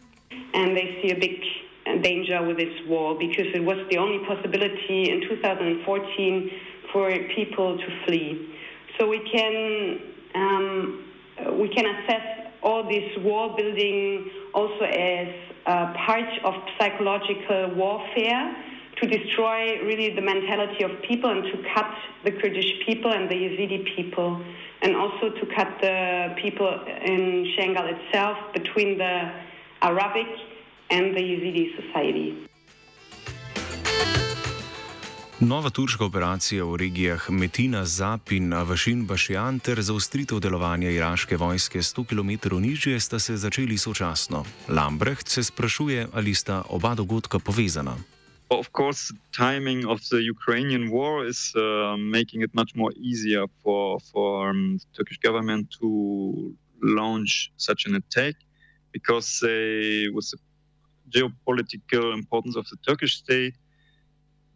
Danger 2.03 2.41
with 2.47 2.59
this 2.59 2.79
wall 2.87 3.17
because 3.19 3.49
it 3.59 3.65
was 3.65 3.79
the 3.91 3.99
only 3.99 4.21
possibility 4.29 5.11
in 5.11 5.19
2014 5.27 6.51
for 6.93 7.11
people 7.35 7.79
to 7.83 7.89
flee. 8.05 8.37
So 8.97 9.09
we 9.09 9.19
can 9.33 9.55
um, 10.35 11.01
we 11.59 11.69
can 11.75 11.87
assess 11.95 12.27
all 12.63 12.83
this 12.85 13.09
wall 13.25 13.57
building 13.57 14.31
also 14.55 14.85
as 14.85 15.29
uh, 15.69 15.93
part 16.07 16.31
of 16.45 16.55
psychological 16.79 17.75
warfare 17.75 18.57
to 19.01 19.07
destroy 19.07 19.79
really 19.85 20.15
the 20.15 20.23
mentality 20.23 20.83
of 20.83 20.91
people 21.03 21.31
and 21.31 21.45
to 21.45 21.63
cut 21.75 21.91
the 22.25 22.33
Kurdish 22.33 22.73
people 22.87 23.13
and 23.13 23.29
the 23.31 23.35
Yazidi 23.35 23.85
people, 23.95 24.43
and 24.83 24.97
also 24.97 25.29
to 25.29 25.47
cut 25.55 25.69
the 25.83 26.35
people 26.43 26.69
in 27.05 27.53
Shengal 27.57 27.87
itself 27.95 28.39
between 28.55 28.97
the 28.97 29.31
Arabic 29.83 30.27
and 30.91 31.15
the 31.15 31.21
Yazidi 31.21 31.77
society. 31.77 32.48
Nova 35.41 35.71
turška 35.71 36.05
operacija 36.05 36.65
v 36.65 36.77
regijah 36.77 37.31
Metina, 37.31 37.85
Zap 37.87 38.33
in 38.33 38.53
Avašin 38.53 39.07
Bašian 39.07 39.61
ter 39.63 39.79
zaustritev 39.83 40.41
delovanja 40.43 40.91
iraške 40.91 41.37
vojske 41.37 41.79
100 41.79 42.05
km 42.11 42.59
nižje 42.59 43.01
sta 43.01 43.19
se 43.19 43.37
začeli 43.37 43.79
sočasno. 43.79 44.45
Lambrecht 44.69 45.29
se 45.29 45.45
sprašuje, 45.45 46.09
ali 46.13 46.35
sta 46.35 46.65
oba 46.69 46.95
dogodka 46.95 47.39
povezana. 47.39 47.95
Of 48.51 48.67
course, 48.77 49.15
timing 49.31 49.87
of 49.87 50.01
the 50.01 50.19
Ukrainian 50.31 50.91
war 50.91 51.27
is 51.27 51.55
uh, 51.55 51.97
making 51.97 52.43
it 52.43 52.55
much 52.55 52.75
more 52.75 52.93
easier 52.99 53.47
for 53.63 54.01
for 54.13 54.51
um, 54.51 54.79
the 54.79 54.87
Turkish 54.97 55.21
government 55.23 55.71
to 55.79 55.89
launch 56.83 57.53
such 57.57 57.87
an 57.87 57.95
attack 57.95 58.35
because 58.93 59.39
they, 59.47 60.09
with 60.11 60.27
the 60.33 60.39
geopolitical 61.15 62.13
importance 62.13 62.57
of 62.59 62.67
the 62.71 62.77
Turkish 62.89 63.15
state, 63.17 63.55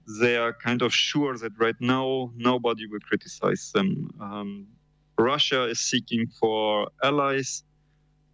they 0.07 0.37
are 0.37 0.53
kind 0.53 0.83
of 0.83 0.93
sure 0.93 1.37
that 1.39 1.53
right 1.59 1.81
now 1.81 2.31
nobody 2.37 2.87
will 2.87 3.01
criticize 3.01 3.71
them. 3.73 4.11
Um, 4.21 4.67
Russia 5.19 5.65
is 5.65 5.81
seeking 5.81 6.27
for 6.27 6.89
allies. 7.03 7.65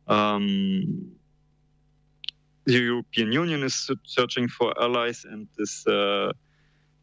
Um, 0.07 1.12
the 2.64 2.74
European 2.74 3.33
Union 3.33 3.62
is 3.62 3.90
searching 4.04 4.48
for 4.48 4.78
allies 4.81 5.24
and 5.24 5.48
is 5.59 5.87
uh, 5.87 6.33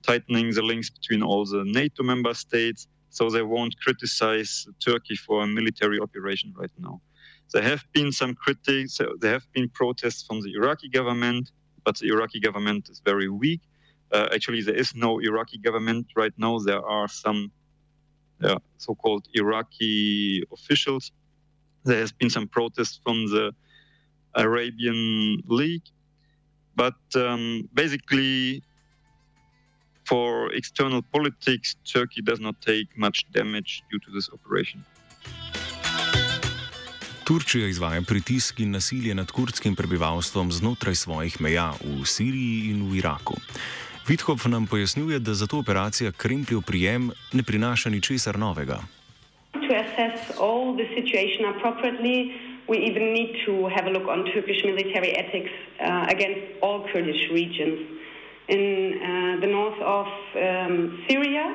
tightening 0.04 0.54
the 0.54 0.62
links 0.62 0.90
between 0.90 1.22
all 1.24 1.46
the 1.46 1.64
NATO 1.66 2.04
member 2.04 2.34
states. 2.34 2.88
So 3.10 3.30
they 3.30 3.44
won't 3.44 3.80
criticize 3.80 4.68
Turkey 4.80 5.16
for 5.16 5.44
a 5.44 5.48
military 5.48 6.00
operation 6.00 6.54
right 6.56 6.72
now. 6.78 7.02
There 7.54 7.64
have 7.64 7.84
been 7.94 8.12
some 8.12 8.36
critics, 8.36 9.00
there 9.20 9.32
have 9.32 9.48
been 9.54 9.70
protests 9.70 10.24
from 10.28 10.42
the 10.42 10.54
Iraqi 10.54 10.90
government, 10.90 11.52
but 11.84 11.98
the 11.98 12.08
Iraqi 12.08 12.40
government 12.40 12.90
is 12.90 13.00
very 13.00 13.30
weak. 13.30 13.62
Uh, 14.12 14.28
actually, 14.34 14.62
there 14.62 14.76
is 14.76 14.96
no 14.96 15.20
Iraqi 15.20 15.58
government 15.58 16.08
right 16.16 16.34
now. 16.38 16.60
There 16.60 16.84
are 16.86 17.08
some 17.08 17.52
uh, 18.44 18.60
so-called 18.78 19.28
Iraqi 19.34 20.44
officials. 20.52 21.12
There 21.84 22.00
has 22.00 22.12
been 22.12 22.30
some 22.30 22.48
protests 22.48 23.00
from 23.04 23.28
the 23.28 23.52
Arabian 24.36 25.42
League, 25.48 25.88
but 26.76 26.96
um, 27.16 27.70
basically, 27.74 28.64
for 30.06 30.52
external 30.54 31.02
politics, 31.02 31.76
Turkey 31.86 32.22
does 32.22 32.40
not 32.40 32.62
take 32.62 32.88
much 32.98 33.26
damage 33.32 33.84
due 33.92 34.00
to 34.00 34.12
this 34.12 34.30
operation. 34.30 34.84
Turčija 37.26 37.68
izvaja 37.68 38.02
pritisk 38.06 38.60
in 38.60 38.72
nasilje 38.72 39.16
nad 39.16 39.32
kurdskim 39.32 39.76
prebivalstvom 39.76 40.52
znotraj 40.52 40.96
svojih 40.96 41.40
meja 41.42 41.72
v 41.82 42.06
Siriji 42.06 42.70
in 42.70 42.84
v 42.86 43.00
Iraku. 43.00 43.34
Vidhov 44.08 44.38
nam 44.48 44.68
pojasnjuje, 44.68 45.20
da 45.20 45.34
zato 45.34 45.58
operacija 45.58 46.12
Krempljev 46.12 46.62
prijem 46.68 47.10
ne 47.34 47.44
prinaša 47.44 47.90
ničesar 47.90 48.38
novega. 48.40 48.78
We 52.68 52.78
even 52.90 53.14
need 53.14 53.32
to 53.46 53.70
have 53.76 53.86
a 53.86 53.92
look 53.92 54.08
on 54.08 54.26
Turkish 54.34 54.62
military 54.66 55.12
ethics 55.24 55.54
uh, 55.54 56.06
against 56.16 56.42
all 56.64 56.80
Kurdish 56.92 57.30
regions. 57.32 57.78
In 58.48 58.64
uh, 58.66 59.40
the 59.44 59.48
north 59.48 59.80
of 59.82 60.08
um, 60.36 61.04
Syria, 61.08 61.46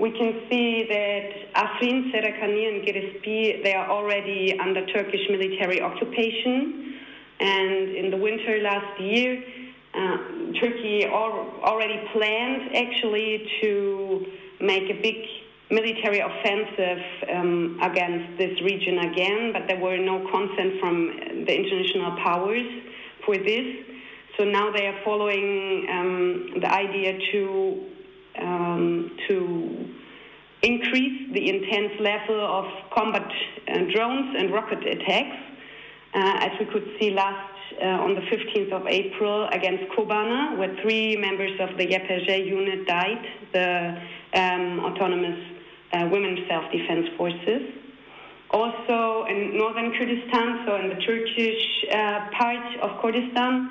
we 0.00 0.10
can 0.10 0.30
see 0.48 0.86
that 0.94 1.26
Afrin, 1.54 2.10
Serakani, 2.10 2.64
and 2.70 2.82
Girespi, 2.84 3.62
they 3.62 3.74
are 3.74 3.88
already 3.88 4.58
under 4.58 4.84
Turkish 4.86 5.24
military 5.30 5.80
occupation. 5.80 6.98
And 7.38 7.94
in 8.00 8.10
the 8.10 8.16
winter 8.16 8.58
last 8.60 9.00
year, 9.00 9.44
uh, 9.94 10.16
Turkey 10.54 11.06
already 11.06 12.00
planned 12.12 12.74
actually 12.74 13.48
to 13.60 14.26
make 14.60 14.90
a 14.90 15.00
big 15.00 15.16
military 15.70 16.18
offensive 16.20 17.02
um, 17.32 17.78
against 17.82 18.38
this 18.38 18.60
region 18.62 18.98
again, 18.98 19.52
but 19.52 19.66
there 19.68 19.78
were 19.78 19.96
no 19.96 20.18
consent 20.30 20.80
from 20.80 21.44
the 21.46 21.54
international 21.54 22.16
powers 22.22 22.66
for 23.24 23.36
this. 23.36 23.84
So 24.36 24.44
now 24.44 24.72
they 24.72 24.86
are 24.86 24.98
following 25.04 25.86
um, 25.90 26.60
the 26.60 26.72
idea 26.72 27.18
to 27.32 27.84
um, 28.38 29.16
to 29.28 29.88
increase 30.62 31.32
the 31.32 31.48
intense 31.48 31.92
level 32.00 32.40
of 32.40 32.64
combat 32.92 33.30
uh, 33.68 33.78
drones 33.92 34.36
and 34.38 34.52
rocket 34.52 34.86
attacks, 34.86 35.36
uh, 36.14 36.46
as 36.46 36.50
we 36.58 36.66
could 36.66 36.86
see 36.98 37.10
last 37.10 37.59
uh, 37.82 38.04
on 38.04 38.14
the 38.14 38.20
15th 38.22 38.72
of 38.72 38.86
April 38.86 39.48
against 39.52 39.84
Kobanê, 39.92 40.58
where 40.58 40.76
three 40.82 41.16
members 41.16 41.58
of 41.60 41.76
the 41.78 41.86
YPJ 41.86 42.46
unit 42.46 42.86
died, 42.86 43.24
the 43.52 44.00
um, 44.34 44.80
autonomous 44.80 45.38
uh, 45.92 46.08
women's 46.10 46.46
self-defense 46.48 47.08
forces. 47.16 47.62
Also 48.50 49.26
in 49.28 49.56
northern 49.56 49.92
Kurdistan, 49.92 50.66
so 50.66 50.76
in 50.76 50.88
the 50.88 51.00
Turkish 51.06 51.84
uh, 51.92 52.30
part 52.36 52.76
of 52.82 53.00
Kurdistan, 53.00 53.70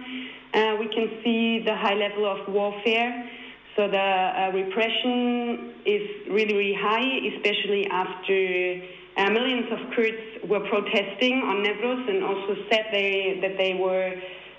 uh, 0.53 0.77
we 0.79 0.87
can 0.87 1.21
see 1.23 1.59
the 1.63 1.75
high 1.75 1.95
level 1.95 2.25
of 2.25 2.47
warfare. 2.47 3.29
So 3.75 3.87
the 3.87 3.97
uh, 3.97 4.51
repression 4.53 5.73
is 5.85 6.01
really, 6.29 6.55
really 6.55 6.73
high, 6.73 7.35
especially 7.35 7.87
after 7.87 8.81
uh, 9.19 9.29
millions 9.32 9.69
of 9.71 9.79
Kurds 9.93 10.47
were 10.47 10.62
protesting 10.62 11.41
on 11.41 11.58
Newroz 11.58 12.10
and 12.10 12.23
also 12.23 12.55
said 12.71 12.86
they, 12.91 13.39
that 13.41 13.58
they 13.58 13.73
were 13.73 14.13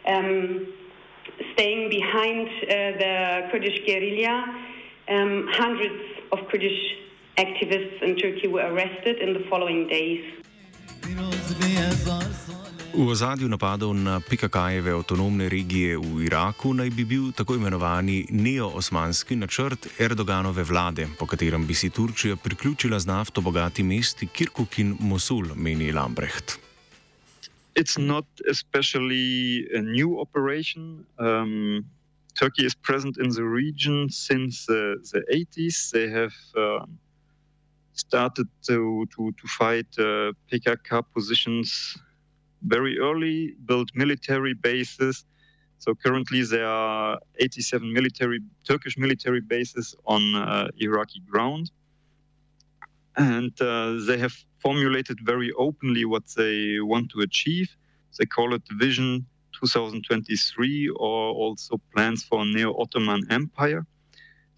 um, 0.07 0.73
staying 1.55 1.88
behind 1.88 2.49
uh, 2.49 2.66
the 3.03 3.49
Kurdish 3.51 3.81
guerrilla. 3.87 4.44
Um, 5.09 5.49
hundreds 5.53 6.03
of 6.33 6.40
Kurdish 6.51 6.96
activists 7.38 8.03
in 8.03 8.16
Turkey 8.16 8.49
were 8.49 8.66
arrested 8.73 9.18
in 9.18 9.33
the 9.33 9.44
following 9.49 9.88
days. 9.88 10.25
V 12.90 13.07
ozadju 13.07 13.46
napadov 13.46 13.94
na 13.94 14.18
PKK-jeve 14.18 14.90
avtonomne 14.90 15.46
regije 15.46 15.94
v 15.94 16.26
Iraku 16.26 16.74
naj 16.74 16.90
bi 16.90 17.07
bil 17.07 17.31
tako 17.31 17.55
imenovani 17.55 18.26
neo-osmanski 18.35 19.38
načrt 19.38 19.87
Erdoganove 19.94 20.66
vlade, 20.66 21.07
po 21.14 21.26
katerem 21.26 21.66
bi 21.66 21.74
si 21.74 21.90
Turčija 21.90 22.35
priključila 22.37 22.98
z 22.98 23.07
nafto 23.07 23.40
bogati 23.40 23.87
mesti 23.87 24.26
Kirkuk 24.26 24.79
in 24.83 24.96
Mosul, 25.00 25.55
meni 25.55 25.92
Lambrecht. 25.92 26.59
It's 27.79 27.94
not 27.94 28.26
especially 28.50 29.70
a 29.70 29.83
new 29.83 30.18
operation. 30.18 31.07
Um, 31.18 31.87
Turkey 32.35 32.66
is 32.66 32.74
present 32.74 33.16
in 33.22 33.31
the 33.31 33.46
region 33.46 34.11
since 34.11 34.66
uh, 34.66 34.98
the 35.14 35.22
80s. 35.31 35.94
They 35.94 36.11
have 36.11 36.35
uh, 36.59 36.87
started 37.94 38.48
to, 38.66 39.07
to, 39.14 39.31
to 39.31 39.46
fight 39.46 39.87
uh, 39.98 40.35
PKK 40.50 41.05
positions 41.14 41.94
very 42.62 42.99
early, 42.99 43.55
built 43.66 43.90
military 43.94 44.55
bases. 44.55 45.25
So 45.79 45.94
currently 45.94 46.42
there 46.42 46.66
are 46.66 47.18
87 47.38 47.92
military 47.92 48.40
Turkish 48.66 48.99
military 48.99 49.40
bases 49.40 49.94
on 50.07 50.35
uh, 50.35 50.68
Iraqi 50.79 51.20
ground, 51.31 51.70
and 53.16 53.53
uh, 53.61 53.99
they 54.07 54.18
have 54.18 54.35
formulated 54.59 55.18
very 55.25 55.53
openly 55.53 56.05
what 56.05 56.25
they 56.37 56.81
want 56.81 57.11
to 57.12 57.20
achieve. 57.20 57.68
They 58.18 58.27
call 58.27 58.55
it 58.55 58.62
Vision 58.73 59.25
2023 59.59 60.88
or 60.90 61.33
also 61.33 61.81
plans 61.94 62.25
for 62.25 62.42
a 62.42 62.44
neo-Ottoman 62.44 63.23
Empire. 63.31 63.87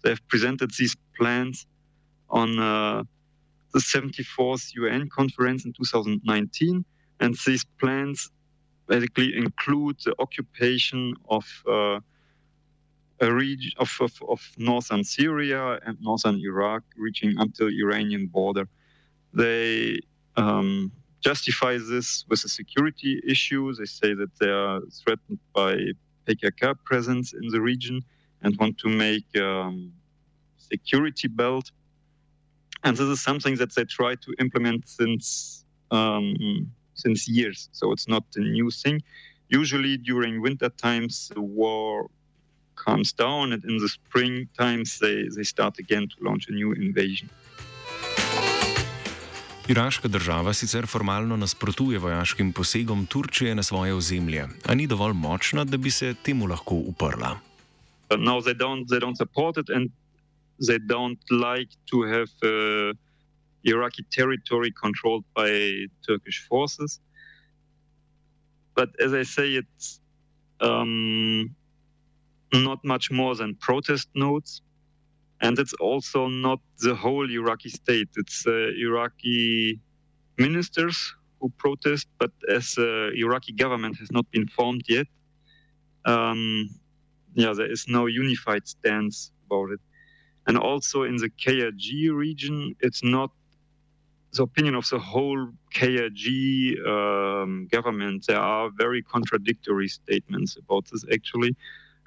They 0.01 0.09
have 0.09 0.27
presented 0.27 0.71
these 0.77 0.95
plans 1.17 1.65
on 2.29 2.59
uh, 2.59 3.03
the 3.73 3.79
74th 3.79 4.73
UN 4.75 5.09
conference 5.09 5.65
in 5.65 5.73
2019 5.73 6.83
and 7.23 7.37
these 7.45 7.63
plans 7.79 8.29
basically 8.87 9.29
include 9.37 9.95
the 10.05 10.13
occupation 10.19 11.15
of 11.29 11.45
uh, 11.65 11.99
a 13.21 13.31
region 13.31 13.71
of, 13.77 13.89
of, 14.01 14.13
of, 14.27 14.41
northern 14.57 15.03
Syria 15.05 15.79
and 15.85 15.97
northern 16.01 16.37
Iraq, 16.51 16.83
reaching 16.97 17.33
until 17.37 17.69
Iranian 17.69 18.25
border. 18.27 18.67
They 19.33 20.01
um, 20.35 20.91
justify 21.21 21.77
this 21.77 22.25
with 22.29 22.43
a 22.43 22.49
security 22.49 23.21
issue. 23.25 23.73
They 23.73 23.85
say 23.85 24.13
that 24.13 24.31
they 24.39 24.49
are 24.49 24.81
threatened 25.01 25.39
by 25.55 25.71
PKK 26.27 26.75
presence 26.83 27.31
in 27.31 27.47
the 27.53 27.61
region 27.61 28.01
and 28.41 28.57
want 28.57 28.77
to 28.79 28.89
make 28.89 29.29
um, 29.37 29.93
security 30.57 31.29
belt. 31.29 31.71
And 32.83 32.97
this 32.97 33.07
is 33.15 33.21
something 33.23 33.55
that 33.55 33.73
they 33.75 33.85
try 33.85 34.15
to 34.15 34.29
implement 34.39 34.89
since 34.89 35.63
um, 35.89 36.35
since 36.95 37.31
years, 37.31 37.69
so 37.71 37.91
it's 37.91 38.07
not 38.07 38.23
a 38.35 38.39
new 38.39 38.69
thing. 38.71 39.01
Usually 39.49 39.97
during 39.97 40.41
winter 40.41 40.69
times, 40.69 41.29
the 41.33 41.41
war 41.41 42.09
calms 42.75 43.13
down, 43.13 43.53
and 43.53 43.63
in 43.65 43.77
the 43.77 43.87
spring 43.87 44.47
times, 44.57 44.99
they, 44.99 45.27
they 45.35 45.43
start 45.43 45.79
again 45.79 46.07
to 46.07 46.15
launch 46.21 46.49
a 46.49 46.53
new 46.53 46.73
invasion. 46.73 47.29
Iraška 49.67 50.07
država 50.07 50.53
sicer 50.53 50.87
formalno 50.87 51.37
nasprotuje 51.37 51.99
vojaškim 51.99 52.53
posegom 52.53 53.05
Turčije 53.05 53.55
na 53.55 53.63
svoje 53.63 53.93
ozemlje, 53.93 54.47
a 54.65 54.75
ni 54.75 54.87
dovolj 54.87 55.13
močna, 55.13 55.63
da 55.63 55.77
bi 55.77 55.91
se 55.91 56.15
temu 56.23 56.45
lahko 56.45 56.75
uprla. 56.75 57.39
No, 58.17 58.41
they 58.41 58.53
don't, 58.53 58.87
they 58.89 58.99
don't 58.99 59.17
support 59.17 59.57
it, 59.57 59.69
and 59.69 59.89
they 60.67 60.79
don't 60.79 61.21
like 61.31 61.71
to 61.91 62.03
have. 62.03 62.29
Uh, 62.43 62.97
Iraqi 63.63 64.03
territory 64.11 64.71
controlled 64.71 65.25
by 65.35 65.85
Turkish 66.05 66.45
forces. 66.47 66.99
But 68.75 68.89
as 68.99 69.13
I 69.13 69.23
say, 69.23 69.53
it's 69.53 69.99
um, 70.59 71.55
not 72.53 72.83
much 72.83 73.11
more 73.11 73.35
than 73.35 73.55
protest 73.55 74.09
notes. 74.15 74.61
And 75.41 75.59
it's 75.59 75.73
also 75.73 76.27
not 76.27 76.59
the 76.79 76.95
whole 76.95 77.29
Iraqi 77.29 77.69
state. 77.69 78.09
It's 78.15 78.47
uh, 78.47 78.69
Iraqi 78.77 79.79
ministers 80.37 81.13
who 81.39 81.51
protest, 81.57 82.07
but 82.17 82.31
as 82.49 82.75
the 82.75 83.11
uh, 83.11 83.25
Iraqi 83.25 83.51
government 83.51 83.97
has 83.99 84.11
not 84.11 84.29
been 84.31 84.47
formed 84.47 84.83
yet, 84.87 85.07
um, 86.05 86.69
yeah, 87.33 87.53
there 87.53 87.69
is 87.69 87.85
no 87.87 88.05
unified 88.05 88.67
stance 88.67 89.31
about 89.45 89.71
it. 89.71 89.79
And 90.47 90.57
also 90.57 91.03
in 91.03 91.17
the 91.17 91.29
KRG 91.29 92.13
region, 92.13 92.75
it's 92.79 93.03
not 93.03 93.31
the 94.33 94.43
opinion 94.43 94.75
of 94.75 94.89
the 94.89 94.99
whole 94.99 95.49
KRG 95.73 96.85
um, 96.87 97.67
government, 97.71 98.25
there 98.27 98.39
are 98.39 98.69
very 98.75 99.03
contradictory 99.03 99.87
statements 99.87 100.57
about 100.57 100.85
this 100.91 101.05
actually. 101.13 101.55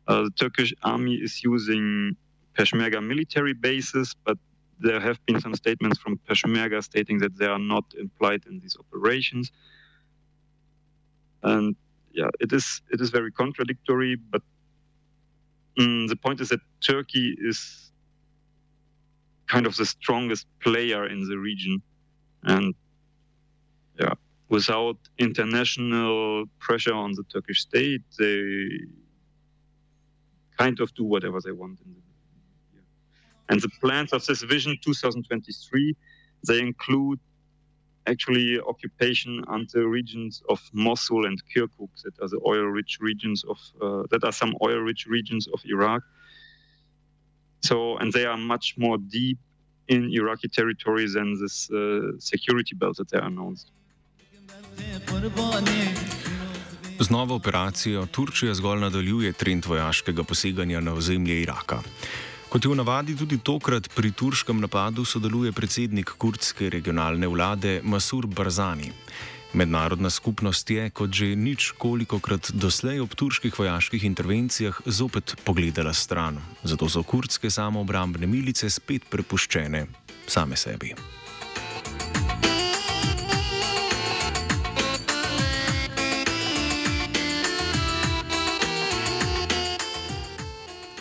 Uh, 0.09 0.23
the 0.25 0.31
Turkish 0.31 0.75
army 0.83 1.15
is 1.15 1.43
using 1.45 2.17
Peshmerga 2.55 3.05
military 3.05 3.55
bases, 3.55 4.15
but 4.25 4.39
there 4.81 5.01
have 5.01 5.25
been 5.27 5.41
some 5.41 5.55
statements 5.55 5.99
from 5.99 6.19
Peshmerga 6.29 6.83
stating 6.83 7.19
that 7.19 7.37
they 7.39 7.47
are 7.47 7.59
not 7.59 7.85
implied 7.99 8.43
in 8.49 8.59
these 8.61 8.77
operations. 8.79 9.53
And 11.43 11.77
yeah, 12.13 12.29
it 12.41 12.53
is 12.53 12.83
it 12.91 13.01
is 13.01 13.11
very 13.11 13.31
contradictory. 13.31 14.17
But 14.17 14.43
mm, 15.79 16.09
the 16.09 16.17
point 16.17 16.41
is 16.41 16.49
that 16.49 16.61
Turkey 16.81 17.37
is 17.41 17.93
kind 19.47 19.67
of 19.67 19.77
the 19.77 19.87
strongest 19.87 20.47
player 20.61 21.07
in 21.07 21.29
the 21.29 21.39
region 21.39 21.83
and 22.47 22.75
yeah, 23.99 24.15
without 24.49 24.97
international 25.19 26.47
pressure 26.59 26.95
on 26.95 27.13
the 27.13 27.25
Turkish 27.25 27.63
state, 27.63 28.03
they 28.19 28.69
kind 30.59 30.81
of 30.81 30.95
do 30.95 31.05
whatever 31.05 31.41
they 31.45 31.53
want. 31.53 31.79
The, 31.79 31.85
yeah. 32.75 32.81
And 33.49 33.61
the 33.61 33.71
plans 33.81 34.13
of 34.13 34.25
this 34.25 34.43
Vision 34.43 34.79
2023, 34.83 35.97
they 36.47 36.61
include 36.61 37.19
actually 38.07 38.61
occupation 38.61 39.43
until 39.49 39.83
regions 39.83 40.43
of 40.49 40.61
Mosul 40.73 41.27
and 41.27 41.43
Kirkuk, 41.53 41.91
that 42.05 42.15
are 42.23 42.29
the 42.29 42.41
oil-rich 42.47 42.99
regions 43.01 43.45
of 43.45 43.59
uh, 43.83 44.05
that 44.11 44.23
are 44.23 44.33
some 44.33 44.55
oil-rich 44.63 45.07
regions 45.07 45.49
of 45.53 45.61
Iraq. 45.65 46.03
So, 47.63 47.97
and 47.97 48.13
they 48.13 48.27
are 48.27 48.37
much 48.37 48.75
more 48.79 48.97
deep 48.99 49.39
in 49.89 50.11
Iraqi 50.11 50.49
territories 50.49 51.15
and 51.17 51.37
this 51.37 51.71
uh, 51.71 52.13
security 52.19 52.75
belt 52.75 52.97
that 52.97 53.09
they 53.09 53.21
announced. 53.21 53.71
Z 57.01 57.11
novo 57.11 57.35
operacijo 57.35 58.07
Turčija 58.07 58.55
zgolj 58.55 58.81
nadaljuje 58.81 59.33
trend 59.33 59.65
vojaškega 59.67 60.25
poseganja 60.25 60.81
na 60.81 60.93
ozemlje 60.93 61.43
Iraka. 61.43 61.83
Kot 62.49 62.65
je 62.65 62.71
v 62.71 62.77
navadi 62.77 63.17
tudi 63.17 63.39
tokrat 63.39 63.89
pri 63.95 64.13
turškem 64.13 64.61
napadu 64.61 65.05
sodeluje 65.05 65.53
predsednik 65.53 66.13
kurdske 66.19 66.71
regionalne 66.71 67.29
vlade 67.29 67.81
Masur 67.85 68.27
Barzani. 68.27 68.93
Mednarodna 69.53 70.11
skupnost 70.11 70.71
je, 70.71 70.91
kot 70.91 71.13
že 71.13 71.37
nič 71.37 71.73
kolikokrat 71.79 72.51
doslej 72.55 73.01
ob 73.01 73.15
turških 73.15 73.59
vojaških 73.59 74.05
intervencijah, 74.05 74.81
zopet 74.87 75.37
pogledala 75.45 75.93
stran. 75.93 76.41
Zato 76.63 76.89
so 76.89 77.03
kurdske 77.03 77.51
samoobrambne 77.51 78.27
milice 78.27 78.71
spet 78.71 79.07
prepuščene 79.11 79.87
same 80.27 80.57
sebi. 80.57 80.95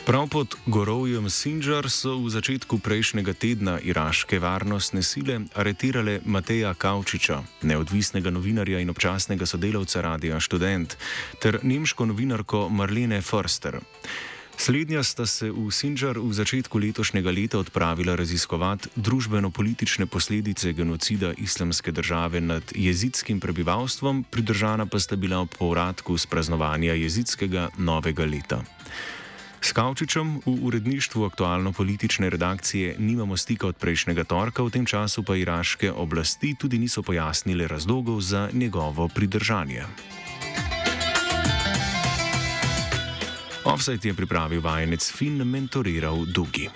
Prav 0.06 0.28
pod 0.28 0.56
gorovjem 0.66 1.30
Sinjar 1.30 1.90
so 1.90 2.22
v 2.22 2.30
začetku 2.30 2.78
prejšnjega 2.78 3.34
tedna 3.34 3.80
iraške 3.82 4.38
varnostne 4.38 5.02
sile 5.02 5.40
aretirale 5.58 6.20
Mateja 6.30 6.74
Kaučiča, 6.78 7.40
neodvisnega 7.66 8.30
novinarja 8.30 8.84
in 8.86 8.94
občasnega 8.94 9.50
sodelavca 9.50 10.06
Radia 10.06 10.38
Student, 10.38 10.94
ter 11.42 11.58
nemško 11.64 12.06
novinarko 12.06 12.70
Marlene 12.70 13.22
Förster. 13.26 13.82
Slednja 14.58 15.02
sta 15.04 15.26
se 15.26 15.50
v 15.50 15.74
Sinjar 15.74 16.22
v 16.22 16.30
začetku 16.30 16.78
letošnjega 16.78 17.34
leta 17.34 17.58
odpravila 17.58 18.14
raziskovati 18.16 18.94
družbeno-politične 18.96 20.06
posledice 20.06 20.74
genocida 20.74 21.34
islamske 21.34 21.92
države 21.92 22.42
nad 22.42 22.64
jezidskim 22.76 23.40
prebivalstvom, 23.40 24.24
pridržana 24.30 24.86
pa 24.86 25.02
sta 25.02 25.16
bila 25.16 25.42
ob 25.42 25.50
povratku 25.58 26.14
z 26.18 26.26
praznovanja 26.30 26.94
jezidskega 26.94 27.70
novega 27.82 28.26
leta. 28.26 28.62
S 29.62 29.72
Kavčičem 29.74 30.42
v 30.46 30.54
uredništvu 30.62 31.26
aktualno-politične 31.26 32.30
redakcije 32.30 32.96
nimamo 33.00 33.38
stika 33.38 33.68
od 33.68 33.78
prejšnjega 33.78 34.24
torka, 34.24 34.64
v 34.64 34.70
tem 34.70 34.86
času 34.86 35.24
pa 35.24 35.36
iraške 35.36 35.92
oblasti 35.92 36.56
tudi 36.60 36.78
niso 36.78 37.04
pojasnile 37.04 37.68
razlogov 37.68 38.22
za 38.22 38.50
njegovo 38.54 39.08
pridržanje. 39.08 39.84
Offside 43.66 44.10
je 44.10 44.14
pripravil 44.14 44.62
vajenec 44.62 45.12
Finn, 45.12 45.42
mentoriral 45.44 46.26
Dugi. 46.26 46.70